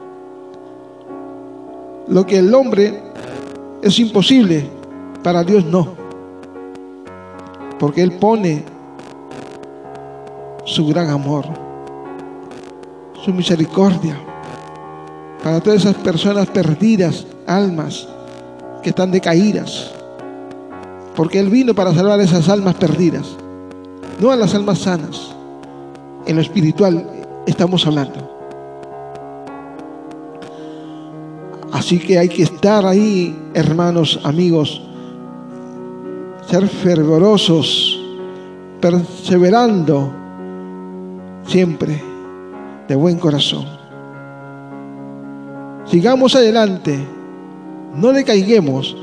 Lo 2.09 2.25
que 2.25 2.39
el 2.39 2.55
hombre 2.55 3.03
es 3.83 3.99
imposible, 3.99 4.67
para 5.23 5.45
Dios 5.45 5.65
no. 5.65 5.95
Porque 7.79 8.03
Él 8.03 8.13
pone 8.13 8.65
su 10.65 10.87
gran 10.87 11.11
amor, 11.11 11.45
su 13.25 13.33
misericordia, 13.33 14.19
para 15.43 15.61
todas 15.61 15.81
esas 15.81 15.97
personas 15.97 16.47
perdidas, 16.49 17.27
almas 17.47 18.09
que 18.83 18.91
están 18.91 19.11
decaídas, 19.11 19.93
porque 21.15 21.39
Él 21.39 21.51
vino 21.51 21.75
para 21.75 21.95
salvar 21.95 22.21
esas 22.21 22.49
almas 22.49 22.75
perdidas, 22.75 23.27
no 24.19 24.31
a 24.31 24.37
las 24.37 24.55
almas 24.55 24.79
sanas. 24.79 25.35
En 26.27 26.37
lo 26.37 26.43
espiritual 26.43 27.07
estamos 27.47 27.87
hablando. 27.87 28.38
Así 31.73 31.99
que 31.99 32.19
hay 32.19 32.29
que 32.29 32.43
estar 32.43 32.87
ahí, 32.87 33.37
hermanos, 33.53 34.21
amigos, 34.25 34.81
ser 36.47 36.67
fervorosos, 36.67 38.01
perseverando 38.81 40.11
siempre 41.45 42.03
de 42.89 42.95
buen 42.95 43.19
corazón. 43.19 43.67
Sigamos 45.85 46.35
adelante, 46.35 46.99
no 47.95 48.13
decaiguemos, 48.13 48.97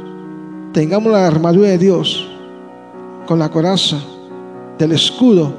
tengamos 0.73 1.11
la 1.11 1.27
armadura 1.27 1.69
de 1.69 1.77
Dios 1.77 2.27
con 3.27 3.37
la 3.37 3.49
coraza 3.49 3.97
del 4.79 4.91
escudo, 4.93 5.53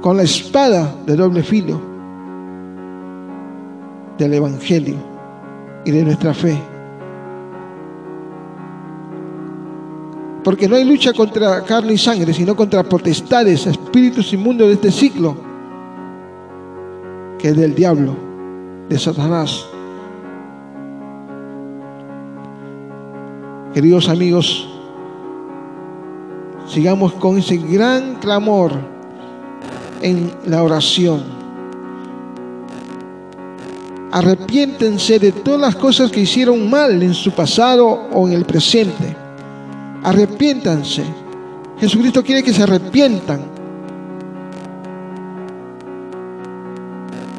con 0.00 0.16
la 0.16 0.22
espada 0.22 0.94
de 1.04 1.16
doble 1.16 1.42
filo 1.42 1.78
del 4.16 4.34
Evangelio 4.34 5.17
y 5.88 5.90
de 5.90 6.04
nuestra 6.04 6.34
fe. 6.34 6.60
Porque 10.44 10.68
no 10.68 10.76
hay 10.76 10.84
lucha 10.84 11.14
contra 11.14 11.64
carne 11.64 11.94
y 11.94 11.98
sangre, 11.98 12.34
sino 12.34 12.54
contra 12.54 12.82
potestades, 12.82 13.66
espíritus 13.66 14.34
inmundos 14.34 14.68
de 14.68 14.74
este 14.74 14.90
ciclo, 14.90 15.34
que 17.38 17.48
es 17.48 17.56
del 17.56 17.74
diablo, 17.74 18.14
de 18.86 18.98
Satanás. 18.98 19.64
Queridos 23.72 24.10
amigos, 24.10 24.68
sigamos 26.66 27.14
con 27.14 27.38
ese 27.38 27.56
gran 27.56 28.16
clamor 28.16 28.72
en 30.02 30.30
la 30.44 30.62
oración. 30.62 31.37
Arrepiéntense 34.10 35.18
de 35.18 35.32
todas 35.32 35.60
las 35.60 35.76
cosas 35.76 36.10
que 36.10 36.20
hicieron 36.20 36.68
mal 36.70 37.02
en 37.02 37.14
su 37.14 37.32
pasado 37.32 38.08
o 38.12 38.26
en 38.26 38.34
el 38.34 38.44
presente 38.44 39.28
Arrepiéntanse. 40.02 41.04
Jesucristo 41.78 42.22
quiere 42.22 42.42
que 42.42 42.52
se 42.52 42.62
arrepientan. 42.62 43.40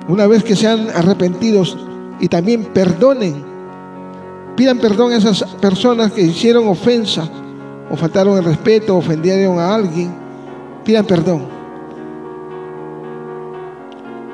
Una 0.07 0.27
vez 0.27 0.43
que 0.43 0.55
sean 0.55 0.87
arrepentidos 0.93 1.77
y 2.19 2.27
también 2.27 2.65
perdonen, 2.65 3.43
pidan 4.55 4.79
perdón 4.79 5.13
a 5.13 5.17
esas 5.17 5.43
personas 5.55 6.11
que 6.11 6.21
hicieron 6.21 6.67
ofensa 6.67 7.29
o 7.89 7.95
faltaron 7.95 8.37
el 8.37 8.43
respeto, 8.43 8.97
ofendieron 8.97 9.59
a 9.59 9.73
alguien, 9.73 10.11
pidan 10.83 11.05
perdón. 11.05 11.47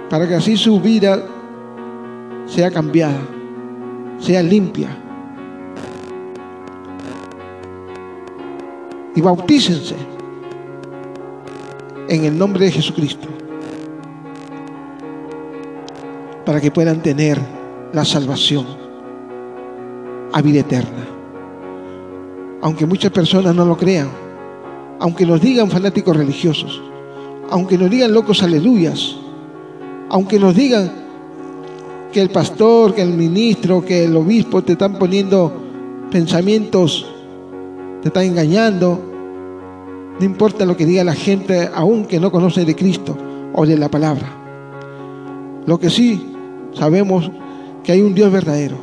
Para 0.10 0.28
que 0.28 0.36
así 0.36 0.56
su 0.56 0.80
vida 0.80 1.22
sea 2.46 2.72
cambiada, 2.72 3.22
sea 4.20 4.42
limpia. 4.42 5.06
y 9.16 9.22
bautícense 9.22 9.96
en 12.10 12.26
el 12.26 12.38
nombre 12.38 12.66
de 12.66 12.72
Jesucristo 12.72 13.28
para 16.46 16.62
que 16.62 16.70
puedan 16.70 17.02
tener 17.02 17.40
la 17.94 18.06
salvación 18.06 18.66
a 20.34 20.42
vida 20.42 20.60
eterna. 20.60 21.06
Aunque 22.62 22.86
muchas 22.86 23.12
personas 23.12 23.56
no 23.56 23.66
lo 23.66 23.78
crean, 23.78 24.10
aunque 25.00 25.26
nos 25.26 25.42
digan 25.42 25.72
fanáticos 25.72 26.16
religiosos, 26.16 26.82
aunque 27.50 27.78
nos 27.78 27.90
digan 27.90 28.14
locos 28.14 28.44
aleluyas, 28.44 29.16
aunque 30.10 30.38
nos 30.40 30.56
digan 30.56 31.05
que 32.16 32.22
el 32.22 32.30
pastor, 32.30 32.96
que 32.96 33.02
el 33.02 33.10
ministro, 33.10 33.84
que 33.84 34.06
el 34.06 34.16
obispo 34.16 34.64
te 34.64 34.72
están 34.72 34.94
poniendo 34.94 35.52
pensamientos 36.10 37.06
te 38.02 38.08
está 38.08 38.24
engañando. 38.24 38.98
No 40.18 40.26
importa 40.26 40.66
lo 40.66 40.78
que 40.78 40.86
diga 40.86 41.04
la 41.04 41.14
gente, 41.14 41.70
aún 41.76 42.06
que 42.06 42.22
no 42.22 42.32
conoce 42.32 42.64
de 42.64 42.74
Cristo 42.74 43.18
o 43.52 43.66
de 43.66 43.78
la 43.78 43.90
palabra. 43.90 44.32
Lo 45.66 45.78
que 45.78 45.90
sí 45.90 46.26
sabemos 46.74 47.30
que 47.84 47.92
hay 47.92 48.02
un 48.02 48.16
Dios 48.16 48.32
verdadero, 48.32 48.78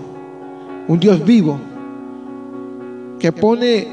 un 0.88 1.00
Dios 1.00 1.24
vivo, 1.24 1.58
que 3.18 3.32
pone 3.32 3.88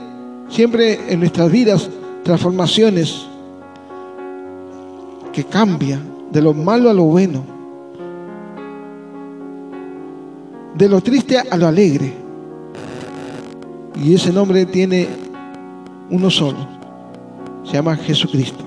siempre 0.49 0.99
en 1.08 1.21
nuestras 1.21 1.49
vidas 1.49 1.89
transformaciones, 2.23 3.25
que 5.32 5.45
cambia 5.45 5.97
de 6.30 6.41
lo 6.41 6.54
malo 6.54 6.89
a 6.89 6.93
lo 6.93 7.06
bueno, 7.06 7.59
de 10.80 10.88
lo 10.88 11.02
triste 11.02 11.38
a 11.38 11.58
lo 11.58 11.68
alegre 11.68 12.13
y 14.02 14.13
ese 14.13 14.32
nombre 14.32 14.65
tiene 14.65 15.10
uno 16.10 16.30
solo. 16.30 16.65
Se 17.65 17.74
llama 17.74 17.98
Jesucristo. 17.98 18.63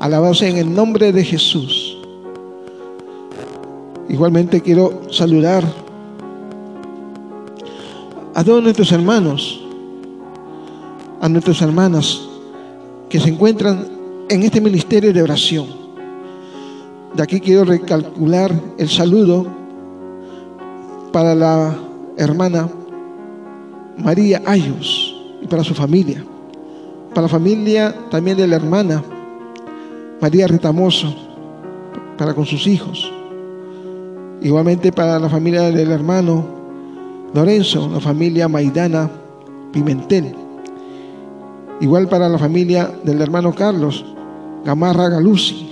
Alabado 0.00 0.32
sea 0.32 0.48
en 0.48 0.56
el 0.56 0.74
nombre 0.74 1.12
de 1.12 1.22
Jesús. 1.22 1.98
Igualmente 4.08 4.62
quiero 4.62 5.02
saludar 5.10 5.62
a 8.34 8.42
todos 8.42 8.62
nuestros 8.62 8.90
hermanos, 8.90 9.62
a 11.20 11.28
nuestras 11.28 11.60
hermanas 11.60 12.18
que 13.10 13.20
se 13.20 13.28
encuentran 13.28 13.86
en 14.30 14.42
este 14.42 14.62
ministerio 14.62 15.12
de 15.12 15.22
oración. 15.22 15.66
De 17.14 17.22
aquí 17.22 17.40
quiero 17.40 17.66
recalcular 17.66 18.50
el 18.78 18.88
saludo 18.88 19.67
para 21.18 21.34
la 21.34 21.74
hermana 22.16 22.68
María 23.96 24.40
Ayos 24.46 25.16
y 25.42 25.48
para 25.48 25.64
su 25.64 25.74
familia. 25.74 26.24
Para 27.08 27.22
la 27.22 27.28
familia 27.28 27.92
también 28.08 28.36
de 28.36 28.46
la 28.46 28.54
hermana 28.54 29.02
María 30.20 30.46
Retamoso, 30.46 31.12
para 32.16 32.34
con 32.34 32.46
sus 32.46 32.68
hijos. 32.68 33.12
Igualmente 34.42 34.92
para 34.92 35.18
la 35.18 35.28
familia 35.28 35.62
del 35.72 35.90
hermano 35.90 36.44
Lorenzo, 37.34 37.90
la 37.92 37.98
familia 37.98 38.46
Maidana 38.46 39.10
Pimentel. 39.72 40.36
Igual 41.80 42.08
para 42.08 42.28
la 42.28 42.38
familia 42.38 42.92
del 43.02 43.20
hermano 43.20 43.52
Carlos 43.52 44.04
Gamarra 44.64 45.08
Galuzzi. 45.08 45.68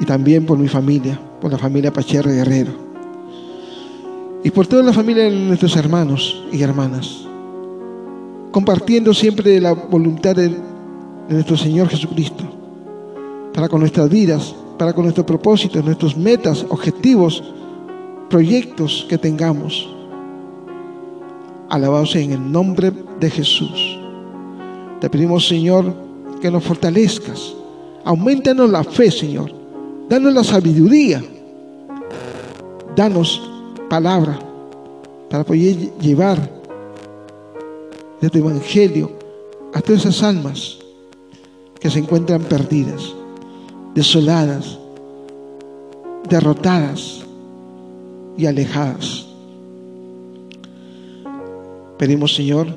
Y 0.00 0.04
también 0.04 0.46
por 0.46 0.58
mi 0.58 0.66
familia, 0.66 1.16
por 1.40 1.52
la 1.52 1.58
familia 1.58 1.92
Pacherre 1.92 2.32
Guerrero 2.32 2.91
y 4.44 4.50
por 4.50 4.66
toda 4.66 4.82
la 4.82 4.92
familia 4.92 5.24
de 5.24 5.30
nuestros 5.30 5.76
hermanos 5.76 6.44
y 6.50 6.62
hermanas, 6.62 7.26
compartiendo 8.50 9.14
siempre 9.14 9.60
la 9.60 9.72
voluntad 9.72 10.36
de, 10.36 10.72
nuestro 11.28 11.56
Señor 11.56 11.88
Jesucristo, 11.88 12.44
para 13.54 13.68
con 13.68 13.80
nuestras 13.80 14.10
vidas, 14.10 14.54
para 14.76 14.92
con 14.92 15.04
nuestros 15.04 15.26
propósitos, 15.26 15.84
nuestros 15.84 16.16
metas, 16.16 16.66
objetivos, 16.68 17.42
proyectos 18.28 19.06
que 19.08 19.16
tengamos. 19.16 19.88
Alabados 21.70 22.14
en 22.16 22.32
el 22.32 22.52
nombre 22.52 22.92
de 23.18 23.30
Jesús. 23.30 23.98
Te 25.00 25.08
pedimos, 25.08 25.48
Señor, 25.48 25.94
que 26.40 26.50
nos 26.50 26.64
fortalezcas. 26.64 27.54
Aumentanos 28.04 28.68
la 28.68 28.84
fe, 28.84 29.10
Señor. 29.10 29.50
Danos 30.08 30.34
la 30.34 30.44
sabiduría. 30.44 31.22
Danos 32.94 33.51
palabra 33.92 34.38
para 35.28 35.44
poder 35.44 35.76
llevar 36.00 36.38
de 38.22 38.30
tu 38.30 38.38
evangelio 38.38 39.12
a 39.74 39.82
todas 39.82 40.06
esas 40.06 40.22
almas 40.22 40.78
que 41.78 41.90
se 41.90 41.98
encuentran 41.98 42.40
perdidas, 42.40 43.14
desoladas, 43.94 44.78
derrotadas 46.26 47.20
y 48.38 48.46
alejadas. 48.46 49.26
Pedimos, 51.98 52.34
Señor, 52.34 52.68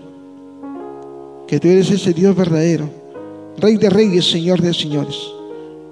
que 1.47 1.62
tú 1.62 1.69
eres 1.69 1.91
ese 1.91 2.12
Dios 2.12 2.36
verdadero, 2.36 2.89
Rey 3.58 3.78
de 3.78 3.89
reyes, 3.89 4.30
Señor 4.30 4.62
de 4.62 4.73
señores, 4.73 5.15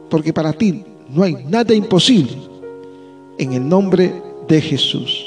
porque 0.10 0.34
para 0.34 0.52
ti 0.52 0.84
no 1.08 1.24
hay 1.24 1.46
nada 1.48 1.74
imposible. 1.74 2.36
En 3.38 3.54
el 3.54 3.70
nombre 3.70 4.08
de 4.08 4.33
Jesús. 4.62 5.26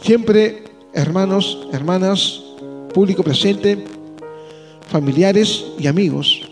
Siempre, 0.00 0.64
hermanos, 0.92 1.66
hermanas, 1.72 2.42
público 2.92 3.22
presente, 3.22 3.84
familiares 4.88 5.64
y 5.78 5.86
amigos, 5.86 6.42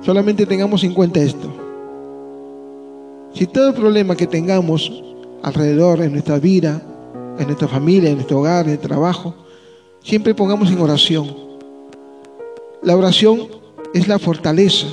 solamente 0.00 0.46
tengamos 0.46 0.84
en 0.84 0.94
cuenta 0.94 1.20
esto. 1.20 1.52
Si 3.34 3.46
todo 3.46 3.74
problema 3.74 4.16
que 4.16 4.26
tengamos 4.26 4.92
alrededor 5.42 6.00
en 6.02 6.12
nuestra 6.12 6.38
vida, 6.38 6.80
en 7.38 7.46
nuestra 7.46 7.68
familia, 7.68 8.10
en 8.10 8.16
nuestro 8.16 8.38
hogar, 8.38 8.66
en 8.66 8.72
el 8.72 8.78
trabajo, 8.78 9.34
siempre 10.02 10.34
pongamos 10.34 10.70
en 10.70 10.80
oración. 10.80 11.36
La 12.82 12.96
oración 12.96 13.48
es 13.96 14.08
la 14.08 14.18
fortaleza. 14.18 14.86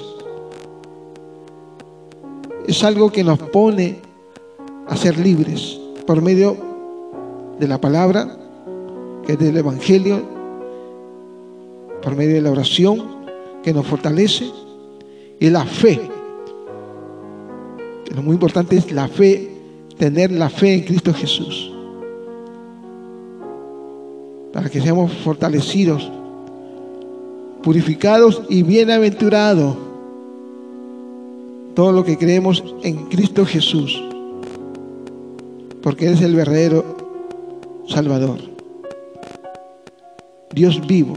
Es 2.65 2.83
algo 2.85 3.11
que 3.11 3.23
nos 3.23 3.37
pone 3.37 3.97
a 4.87 4.95
ser 4.95 5.17
libres 5.17 5.77
por 6.07 6.21
medio 6.21 6.55
de 7.59 7.67
la 7.67 7.81
palabra, 7.81 8.37
que 9.25 9.33
es 9.33 9.39
del 9.39 9.57
Evangelio, 9.57 10.21
por 12.01 12.15
medio 12.15 12.35
de 12.35 12.41
la 12.41 12.51
oración, 12.51 13.03
que 13.61 13.73
nos 13.73 13.85
fortalece, 13.85 14.49
y 15.37 15.49
la 15.49 15.65
fe. 15.65 15.99
Lo 18.15 18.21
muy 18.21 18.35
importante 18.35 18.77
es 18.77 18.89
la 18.93 19.09
fe, 19.09 19.51
tener 19.97 20.31
la 20.31 20.49
fe 20.49 20.75
en 20.75 20.81
Cristo 20.85 21.13
Jesús. 21.13 21.73
Para 24.53 24.69
que 24.69 24.79
seamos 24.79 25.11
fortalecidos, 25.25 26.09
purificados 27.63 28.43
y 28.49 28.61
bienaventurados. 28.61 29.75
Todo 31.73 31.91
lo 31.91 32.03
que 32.03 32.17
creemos 32.17 32.63
en 32.83 33.05
Cristo 33.05 33.45
Jesús. 33.45 34.03
Porque 35.81 36.07
Él 36.07 36.13
es 36.13 36.21
el 36.21 36.35
verdadero 36.35 36.97
Salvador. 37.87 38.37
Dios 40.53 40.85
vivo. 40.85 41.15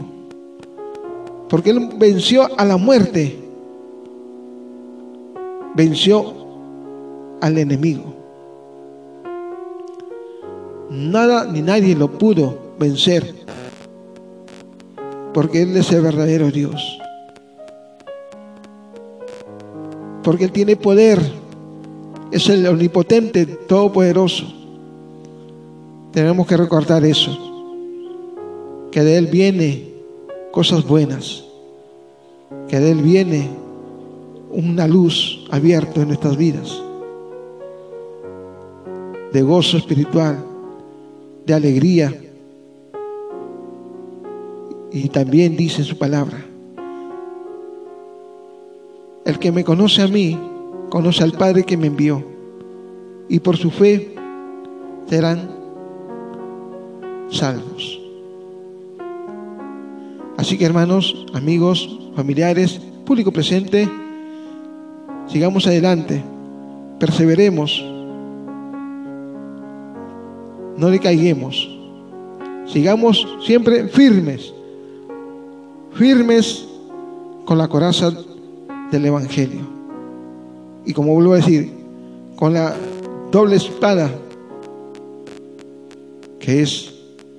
Porque 1.49 1.69
Él 1.69 1.89
venció 1.97 2.49
a 2.57 2.65
la 2.65 2.77
muerte. 2.77 3.37
Venció 5.75 6.33
al 7.41 7.57
enemigo. 7.57 8.15
Nada 10.89 11.45
ni 11.45 11.61
nadie 11.61 11.95
lo 11.95 12.09
pudo 12.17 12.57
vencer. 12.79 13.46
Porque 15.37 15.61
Él 15.61 15.77
es 15.77 15.91
el 15.91 16.01
verdadero 16.01 16.49
Dios. 16.49 16.99
Porque 20.23 20.45
Él 20.45 20.51
tiene 20.51 20.75
poder. 20.75 21.19
Es 22.31 22.49
el 22.49 22.65
omnipotente, 22.65 23.45
todopoderoso. 23.45 24.51
Tenemos 26.11 26.47
que 26.47 26.57
recordar 26.57 27.05
eso. 27.05 27.37
Que 28.91 29.03
de 29.03 29.19
Él 29.19 29.27
viene 29.27 29.93
cosas 30.51 30.83
buenas. 30.87 31.43
Que 32.67 32.79
de 32.79 32.89
Él 32.89 33.03
viene 33.03 33.47
una 34.49 34.87
luz 34.87 35.45
abierta 35.51 36.01
en 36.01 36.07
nuestras 36.07 36.35
vidas. 36.35 36.81
De 39.31 39.43
gozo 39.43 39.77
espiritual, 39.77 40.43
de 41.45 41.53
alegría. 41.53 42.26
Y 44.91 45.09
también 45.09 45.57
dice 45.57 45.83
su 45.83 45.97
palabra. 45.97 46.45
El 49.25 49.39
que 49.39 49.51
me 49.51 49.63
conoce 49.63 50.01
a 50.01 50.07
mí, 50.07 50.39
conoce 50.89 51.23
al 51.23 51.33
Padre 51.33 51.63
que 51.63 51.77
me 51.77 51.87
envió. 51.87 52.23
Y 53.29 53.39
por 53.39 53.57
su 53.57 53.69
fe 53.71 54.15
serán 55.07 55.49
salvos. 57.29 57.99
Así 60.37 60.57
que 60.57 60.65
hermanos, 60.65 61.25
amigos, 61.33 61.99
familiares, 62.15 62.79
público 63.05 63.31
presente, 63.31 63.89
sigamos 65.27 65.65
adelante, 65.67 66.23
perseveremos, 66.99 67.83
no 70.77 70.89
le 70.89 70.99
caiguemos, 70.99 71.69
sigamos 72.67 73.27
siempre 73.43 73.87
firmes, 73.87 74.53
firmes 75.97 76.65
con 77.45 77.57
la 77.57 77.67
coraza 77.67 78.11
del 78.91 79.05
Evangelio. 79.05 79.61
Y 80.85 80.93
como 80.93 81.13
vuelvo 81.13 81.33
a 81.33 81.37
decir, 81.37 81.71
con 82.35 82.53
la 82.53 82.75
doble 83.31 83.55
espada 83.55 84.11
que 86.39 86.61
es 86.61 86.93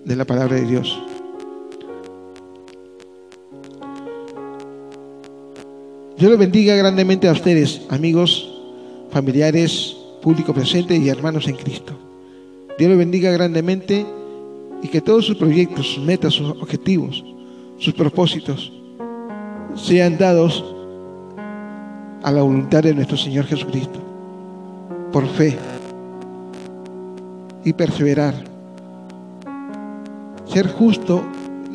de 0.04 0.16
la 0.16 0.24
palabra 0.24 0.56
de 0.56 0.66
Dios. 0.66 0.98
Dios 6.18 6.30
les 6.30 6.38
bendiga 6.38 6.74
grandemente 6.74 7.28
a 7.28 7.32
ustedes, 7.32 7.82
amigos, 7.90 8.52
familiares, 9.10 9.96
público 10.20 10.52
presente 10.52 10.96
y 10.96 11.08
hermanos 11.08 11.46
en 11.46 11.56
Cristo. 11.56 11.92
Dios 12.76 12.90
les 12.90 12.98
bendiga 12.98 13.30
grandemente 13.30 14.04
y 14.82 14.88
que 14.88 15.00
todos 15.00 15.26
sus 15.26 15.36
proyectos, 15.36 15.94
sus 15.94 16.04
metas, 16.04 16.34
sus 16.34 16.50
objetivos, 16.50 17.24
sus 17.78 17.94
propósitos 17.94 18.72
sean 19.74 20.18
dados 20.18 20.64
a 22.22 22.30
la 22.30 22.42
voluntad 22.42 22.82
de 22.82 22.94
nuestro 22.94 23.16
Señor 23.16 23.46
Jesucristo, 23.46 24.00
por 25.12 25.26
fe 25.26 25.56
y 27.64 27.72
perseverar, 27.72 28.34
ser 30.46 30.66
justo, 30.68 31.22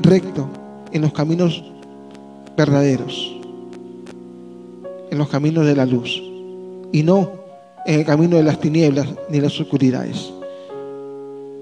recto 0.02 0.48
en 0.92 1.02
los 1.02 1.14
caminos 1.14 1.64
verdaderos 2.56 3.34
en 5.14 5.20
los 5.20 5.30
caminos 5.30 5.66
de 5.68 5.76
la 5.76 5.86
luz 5.86 6.24
y 6.92 7.04
no 7.04 7.32
en 7.86 8.00
el 8.00 8.06
camino 8.06 8.38
de 8.38 8.44
las 8.44 8.60
tinieblas 8.60 9.08
ni 9.30 9.40
las 9.40 9.60
oscuridades. 9.60 10.34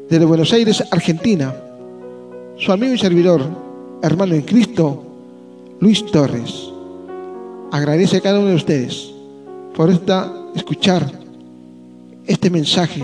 Desde 0.10 0.24
Buenos 0.24 0.54
Aires, 0.54 0.82
Argentina, 0.90 1.54
su 2.56 2.72
amigo 2.72 2.94
y 2.94 2.98
servidor, 2.98 3.42
hermano 4.02 4.36
en 4.36 4.42
Cristo, 4.42 5.04
Luis 5.80 6.06
Torres, 6.08 6.70
agradece 7.72 8.18
a 8.18 8.22
cada 8.22 8.40
uno 8.40 8.50
de 8.50 8.56
ustedes 8.56 9.12
por 9.76 9.90
esta, 9.90 10.32
escuchar 10.56 11.12
este 12.26 12.50
mensaje 12.50 13.04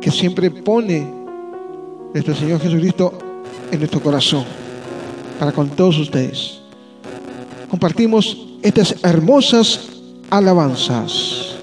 que 0.00 0.10
siempre 0.10 0.50
pone 0.50 1.06
nuestro 2.12 2.34
Señor 2.34 2.60
Jesucristo 2.60 3.12
en 3.70 3.78
nuestro 3.78 4.00
corazón 4.00 4.44
para 5.38 5.52
con 5.52 5.68
todos 5.70 5.98
ustedes. 5.98 6.60
Compartimos 7.68 8.38
estas 8.62 9.02
hermosas 9.02 9.88
alabanzas. 10.30 11.53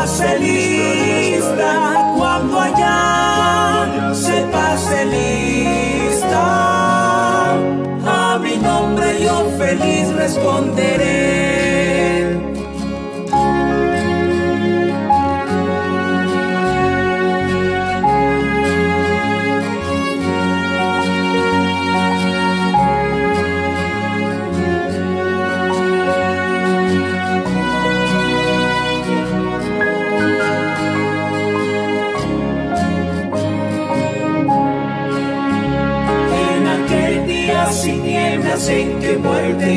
Pase 0.00 0.38
lista, 0.38 2.14
cuando 2.16 2.58
allá 2.58 4.12
se 4.14 4.40
pase 4.50 5.04
lista. 5.04 6.44
A 8.06 8.38
mi 8.40 8.56
nombre 8.56 9.22
yo 9.22 9.44
feliz 9.58 10.08
responderé. 10.14 10.99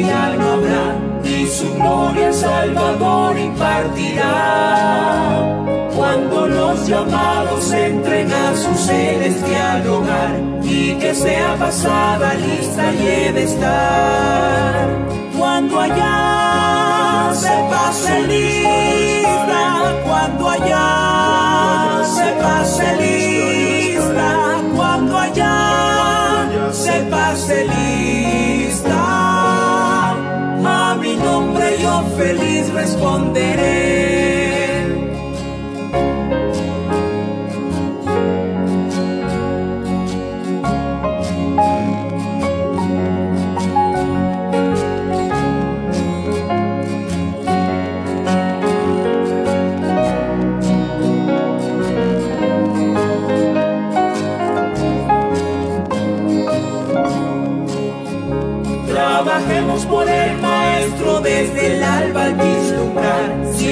Ya 0.08 0.36
no 0.38 0.52
habrá, 0.52 0.86
y 1.24 1.48
su 1.48 1.74
gloria 1.76 2.32
Salvador 2.34 3.38
impartirá. 3.38 4.30
Cuando 5.96 6.48
los 6.48 6.88
llamados 6.88 7.72
entren 7.72 8.32
a 8.32 8.56
su 8.56 8.74
celestial 8.76 9.88
hogar, 9.88 10.54
y 10.64 10.96
que 10.96 11.14
sea 11.14 11.56
pasada 11.56 12.34
lista 12.36 12.92
y 12.94 13.32
de 13.32 13.44
estar. 13.44 14.88
Cuando 15.38 15.80
allá 15.80 17.32
se 17.34 17.56
pase 17.70 18.22
lista, 18.28 19.94
cuando 20.06 20.50
allá 20.50 22.02
se 22.16 22.32
pase 22.44 22.96
lista, 23.04 24.30
cuando 24.76 25.18
allá 25.18 26.72
se 26.72 27.04
pase 27.04 27.66
lista. 27.66 28.13
Responderé. 32.84 34.33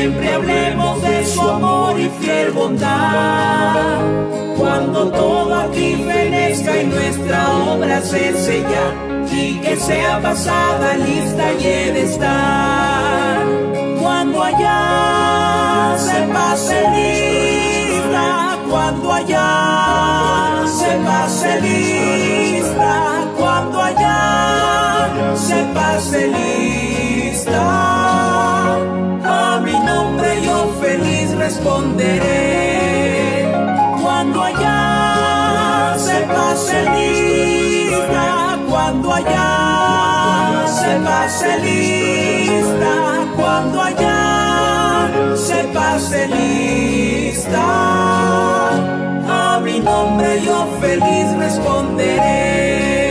Siempre 0.01 0.33
hablemos 0.33 0.99
de 1.03 1.25
su 1.27 1.41
amor 1.41 1.99
y 1.99 2.09
fiel 2.09 2.49
bondad. 2.53 3.99
Cuando 4.57 5.11
todo 5.11 5.53
aquí 5.53 5.93
fenezca 5.93 6.81
y 6.81 6.85
nuestra 6.87 7.51
obra 7.51 8.01
se 8.01 8.33
sella, 8.33 8.95
y 9.31 9.59
que 9.59 9.77
sea 9.77 10.19
pasada, 10.19 10.97
lista 10.97 11.53
y 11.53 11.67
he 11.67 11.91
de 11.93 12.01
estar. 12.01 13.45
Cuando 14.01 14.41
allá 14.41 15.95
se 15.99 16.21
pase 16.33 16.81
lista, 16.97 18.57
cuando 18.71 19.13
allá 19.13 20.63
se 20.79 20.95
pase 21.05 21.61
lista, 21.61 23.27
cuando 23.37 23.81
allá 23.83 25.35
se 25.35 25.63
pase 25.75 26.27
lista. 26.27 28.00
Responderé. 31.51 33.45
Cuando 34.01 34.41
allá 34.41 35.95
se 35.97 36.19
pase 36.33 36.77
lista, 36.97 38.57
cuando 38.69 39.13
allá 39.13 40.65
se 40.79 40.93
pase 41.07 41.59
lista, 41.59 42.93
cuando 43.35 43.81
allá 43.81 45.09
se 45.35 45.63
pase 45.75 46.27
lista. 46.27 47.65
A 49.27 49.59
mi 49.61 49.79
nombre 49.79 50.41
yo 50.45 50.67
feliz 50.79 51.27
responderé. 51.37 53.10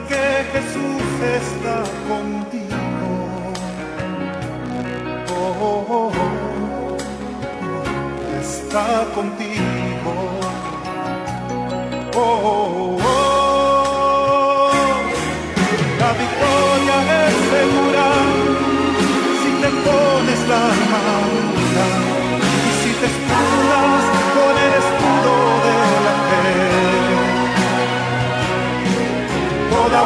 Que 0.00 0.44
Jesús 0.52 1.02
está 1.20 1.82
contigo. 2.08 2.76
Oh, 5.28 5.52
oh, 5.60 5.86
oh. 5.90 6.96
Está 8.40 9.04
contigo. 9.14 10.12
Oh, 12.14 12.20
oh, 12.20 12.98
oh. 13.04 14.70
La 15.98 16.10
victoria 16.22 16.96
es 17.26 17.34
segura 17.52 18.06
si 19.42 19.50
te 19.60 19.68
pones 19.84 20.40
la 20.48 20.60
armadura 20.70 21.21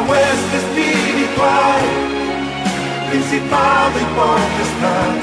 hueste 0.07 0.57
espiritual, 0.57 1.81
principado 3.09 3.95
y 3.99 4.07
potestad, 4.17 5.13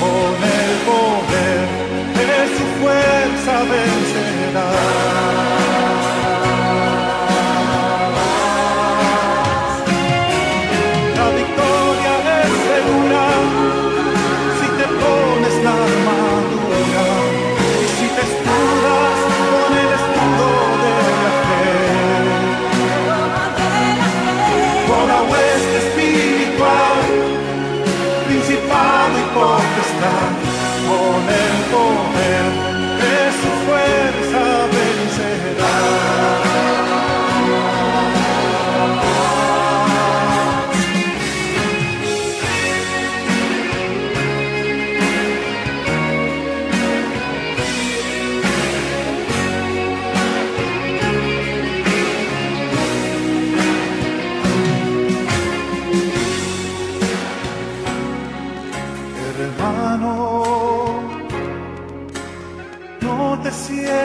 con 0.00 0.34
el 0.58 0.72
poder 0.88 1.64
de 2.18 2.38
su 2.56 2.64
fuerza 2.80 3.52
vencerá. 3.62 4.70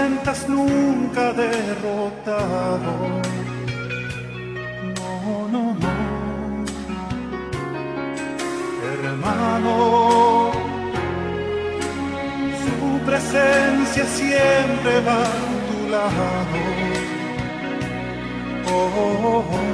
sientas 0.08 0.48
nunca 0.48 1.34
derrotado. 1.34 2.92
No, 4.96 5.48
no, 5.52 5.64
no. 5.74 5.94
Hermano, 8.94 10.52
su 12.64 12.78
presencia 13.06 14.06
siempre 14.06 14.94
va 15.08 15.20
a 15.24 15.40
tu 15.68 15.78
lado. 15.94 16.28
Oh, 18.70 18.90
oh. 19.04 19.16
oh, 19.32 19.44
oh. 19.52 19.66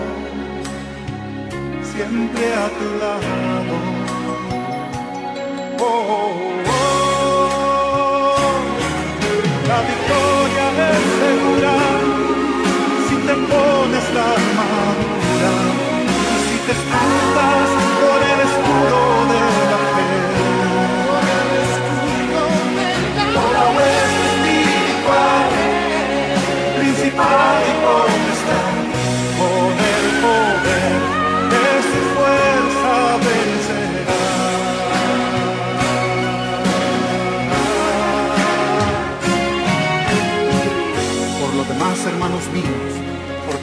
Siempre 1.92 2.46
a 2.54 2.68
tu 2.78 2.88
lado. 3.02 3.76
oh. 5.80 5.84
oh, 5.84 5.86
oh. 5.86 6.32
oh. 6.70 6.83
Te 13.34 13.40
pones 13.54 14.06
la 14.14 14.26
armadura. 14.38 15.54
Y 16.06 16.38
si 16.46 16.58
te 16.66 16.72
escudas 16.78 17.70
por 18.00 18.20
el 18.32 18.40
escudo 18.48 19.23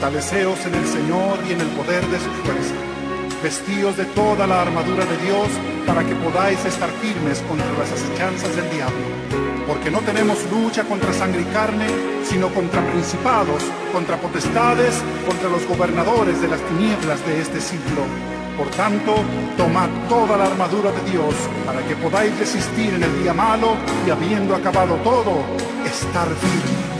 fortaleceos 0.00 0.64
en 0.64 0.74
el 0.74 0.86
Señor 0.86 1.38
y 1.46 1.52
en 1.52 1.60
el 1.60 1.66
poder 1.76 2.02
de 2.06 2.18
su 2.18 2.30
fuerza. 2.42 2.74
Vestíos 3.42 3.98
de 3.98 4.06
toda 4.06 4.46
la 4.46 4.62
armadura 4.62 5.04
de 5.04 5.16
Dios 5.18 5.48
para 5.86 6.02
que 6.02 6.14
podáis 6.14 6.64
estar 6.64 6.88
firmes 7.02 7.40
contra 7.40 7.70
las 7.78 7.92
acechanzas 7.92 8.56
del 8.56 8.70
diablo. 8.70 9.04
Porque 9.66 9.90
no 9.90 9.98
tenemos 9.98 10.38
lucha 10.50 10.84
contra 10.84 11.12
sangre 11.12 11.42
y 11.42 11.52
carne, 11.52 11.86
sino 12.24 12.48
contra 12.48 12.80
principados, 12.90 13.62
contra 13.92 14.16
potestades, 14.16 15.02
contra 15.26 15.50
los 15.50 15.66
gobernadores 15.66 16.40
de 16.40 16.48
las 16.48 16.60
tinieblas 16.62 17.24
de 17.26 17.42
este 17.42 17.60
siglo. 17.60 18.02
Por 18.56 18.70
tanto, 18.70 19.16
tomad 19.58 19.90
toda 20.08 20.38
la 20.38 20.46
armadura 20.46 20.92
de 20.92 21.10
Dios 21.10 21.34
para 21.66 21.86
que 21.86 21.94
podáis 21.96 22.38
resistir 22.38 22.94
en 22.94 23.02
el 23.02 23.22
día 23.22 23.34
malo 23.34 23.76
y 24.06 24.10
habiendo 24.10 24.56
acabado 24.56 24.94
todo, 25.04 25.44
estar 25.84 26.26
firmes. 26.26 26.99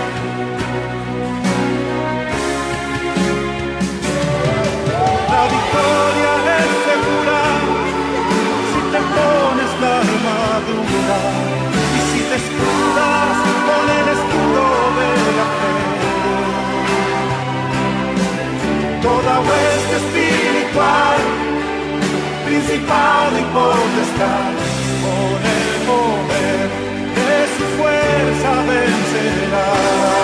Victoria 5.71 6.33
es 6.59 6.71
segura 6.89 7.41
si 8.71 8.79
te 8.91 8.99
pones 9.15 9.71
la 9.81 9.93
armadura 10.05 11.19
y 11.95 12.01
si 12.11 12.19
te 12.29 12.35
escudas 12.35 13.35
con 13.67 13.83
el 13.99 14.05
escudo 14.15 14.65
de 14.99 15.11
la 15.37 15.47
fe. 15.57 15.75
Toda 19.01 19.33
hueste 19.47 19.95
espiritual, 20.03 21.19
principal 22.45 23.29
y 23.39 23.45
potestad, 23.55 24.53
con 25.03 25.39
el 25.57 25.69
poder 25.89 26.67
de 27.17 27.37
su 27.55 27.65
fuerza 27.77 28.51
vencerá. 28.67 30.20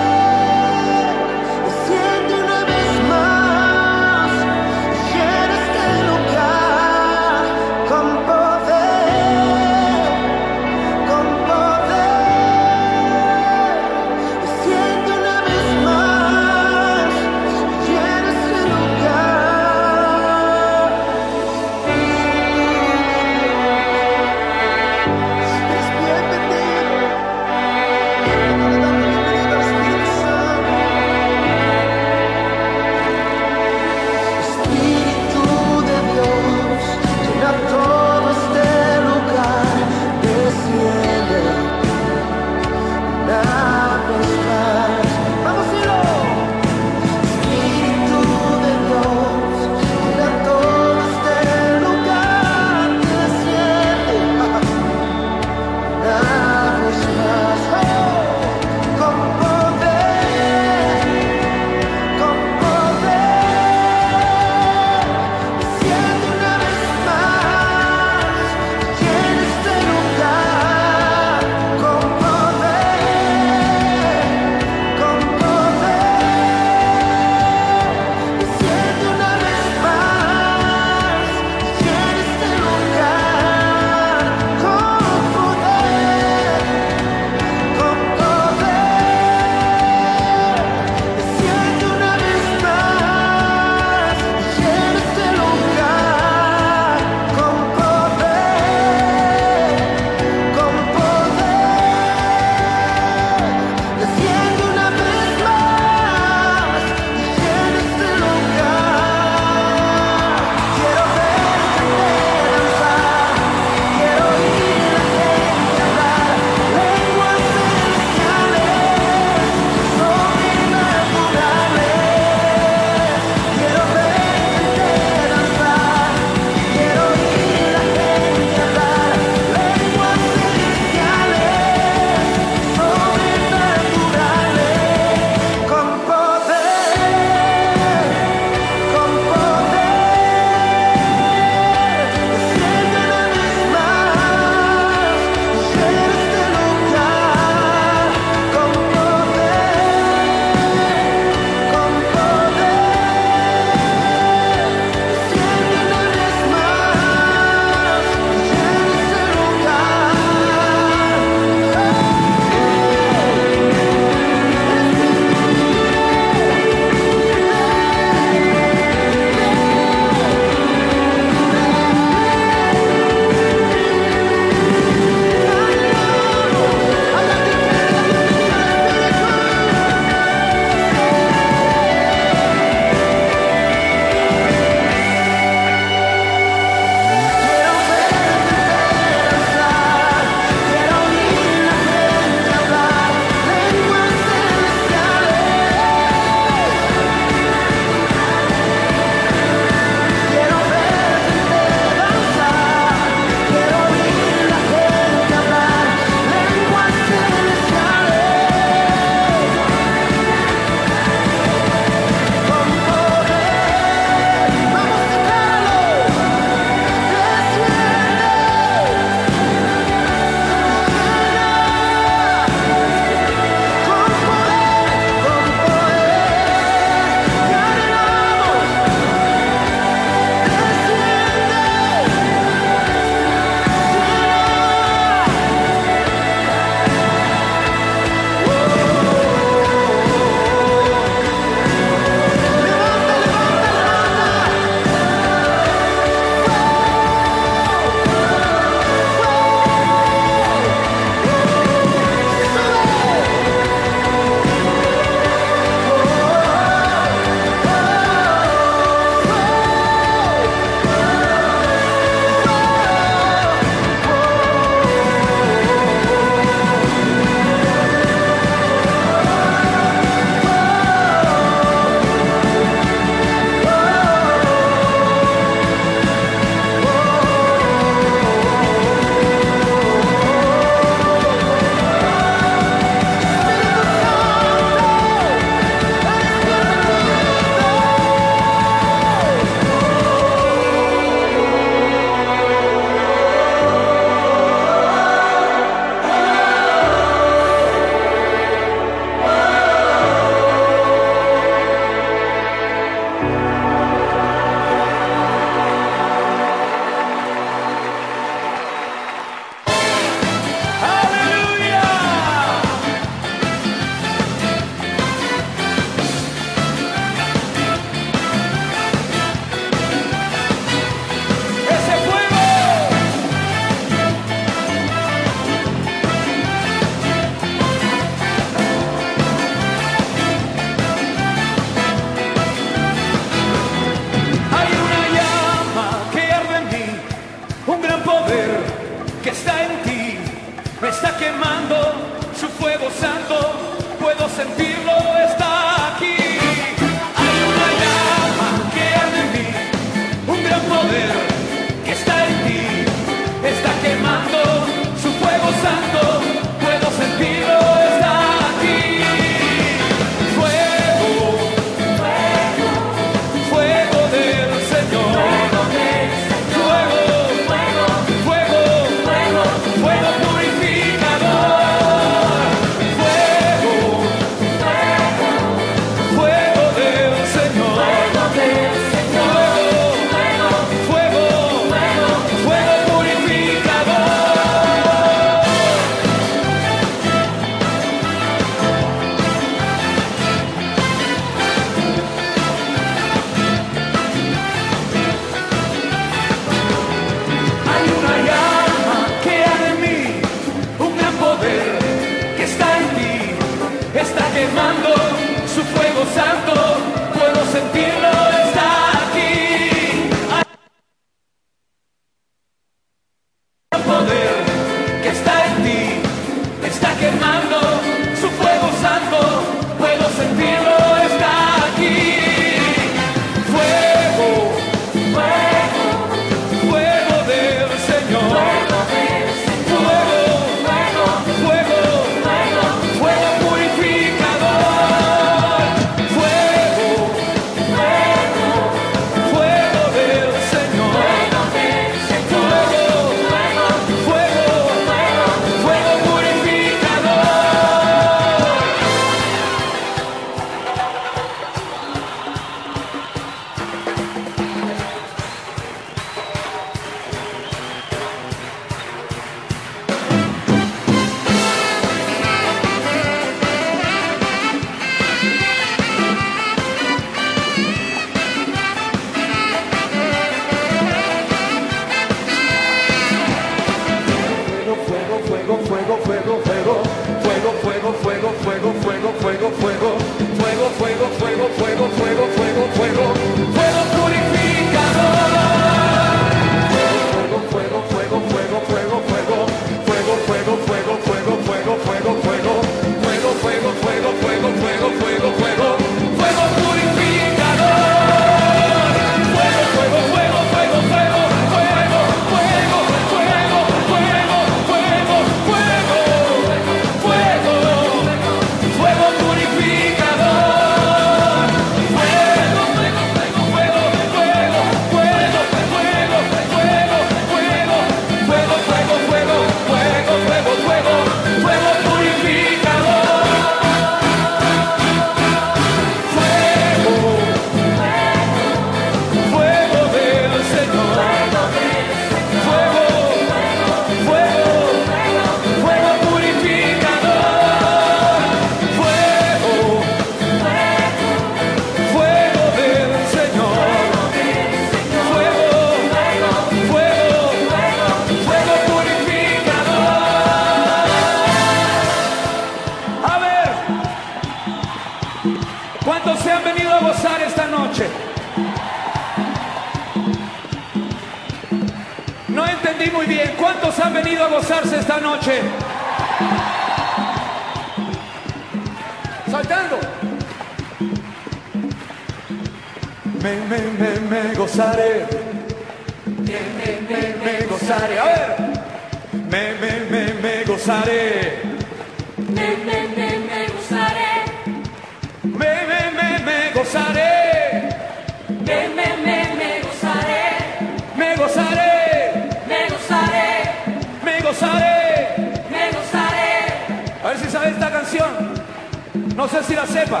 No 599.30 599.40
sé 599.40 599.44
si 599.44 599.54
la 599.54 599.66
sepa, 599.66 600.00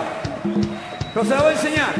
pero 1.12 1.22
se 1.22 1.34
la 1.34 1.42
voy 1.42 1.50
a 1.50 1.52
enseñar. 1.52 1.92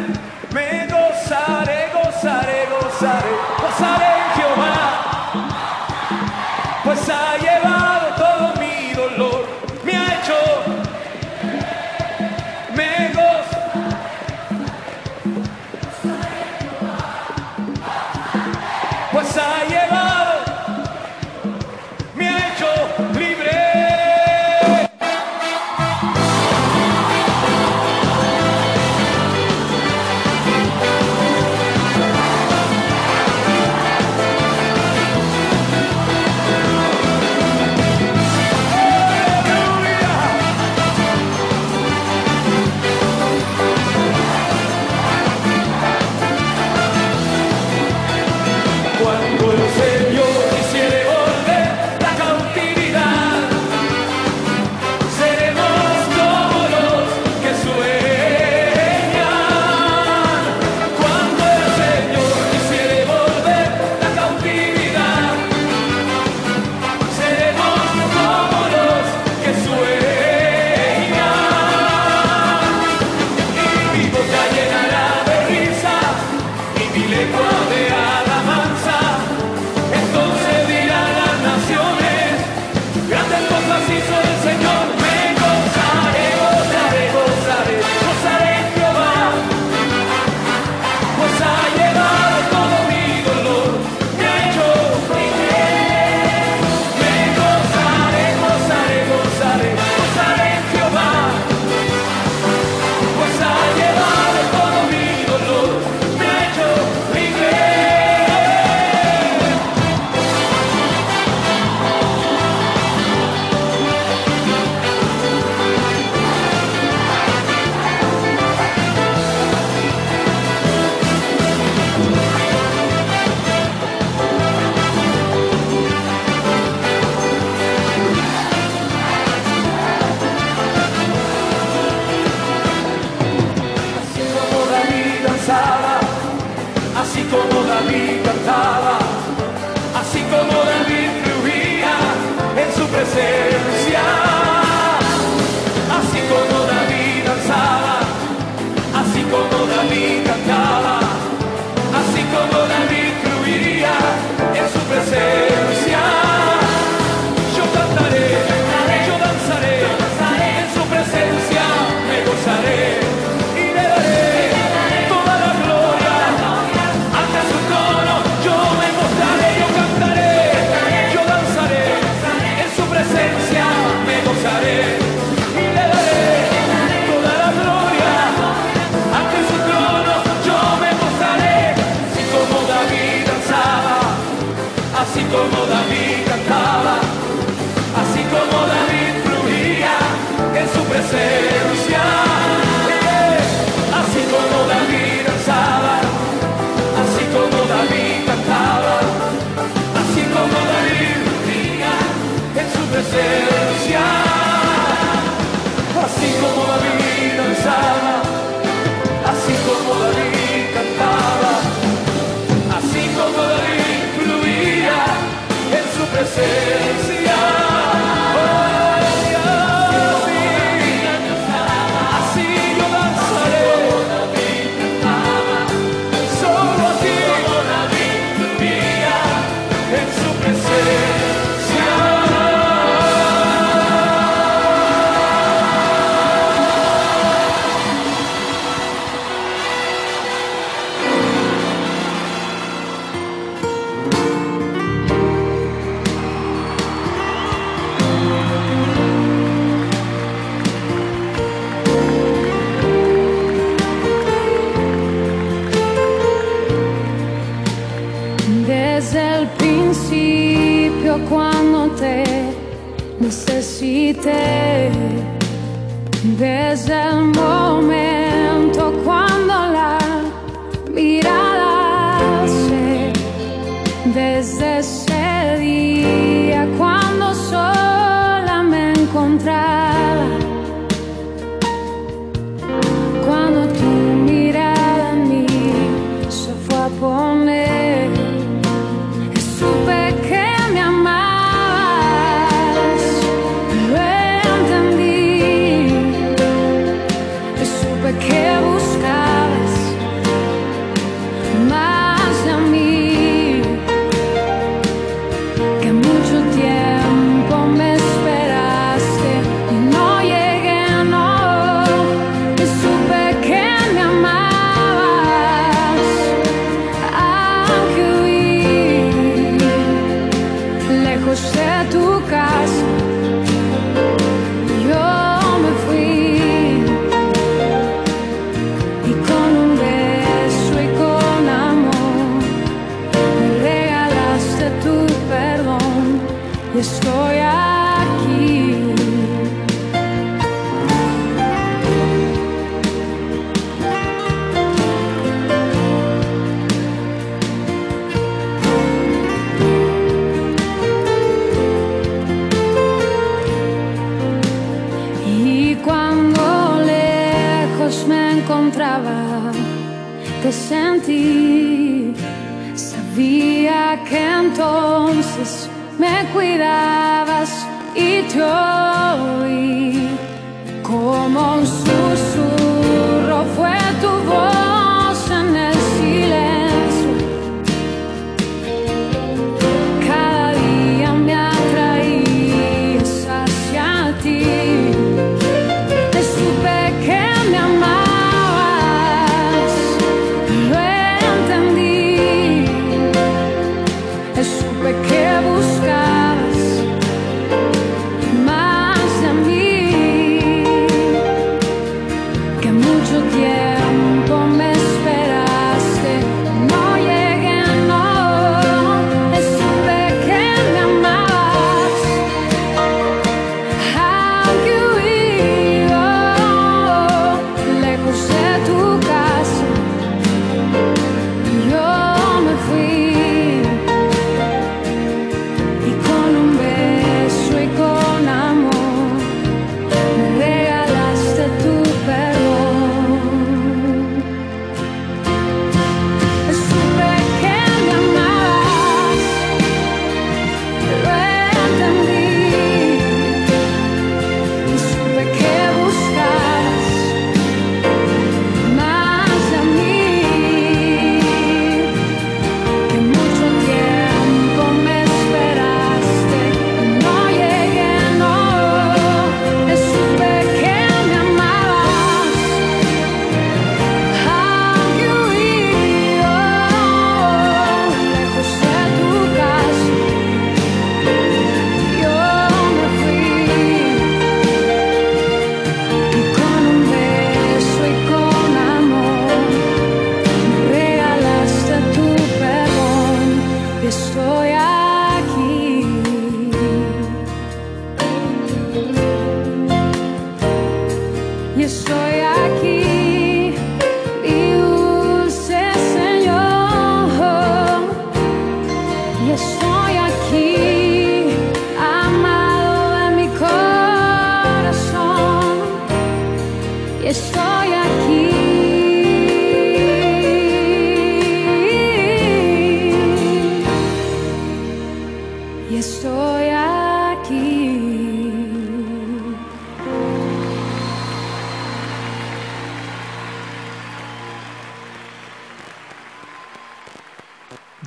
Me 0.50 0.86
gozaré, 0.86 1.90
gozaré, 1.92 2.66
gozaré, 2.70 3.32
gozaré 3.60 4.06
en 4.16 4.30
Jehová. 4.34 4.72
Pues 6.84 7.00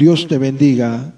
Dios 0.02 0.26
te 0.28 0.40
bendiga 0.40 1.11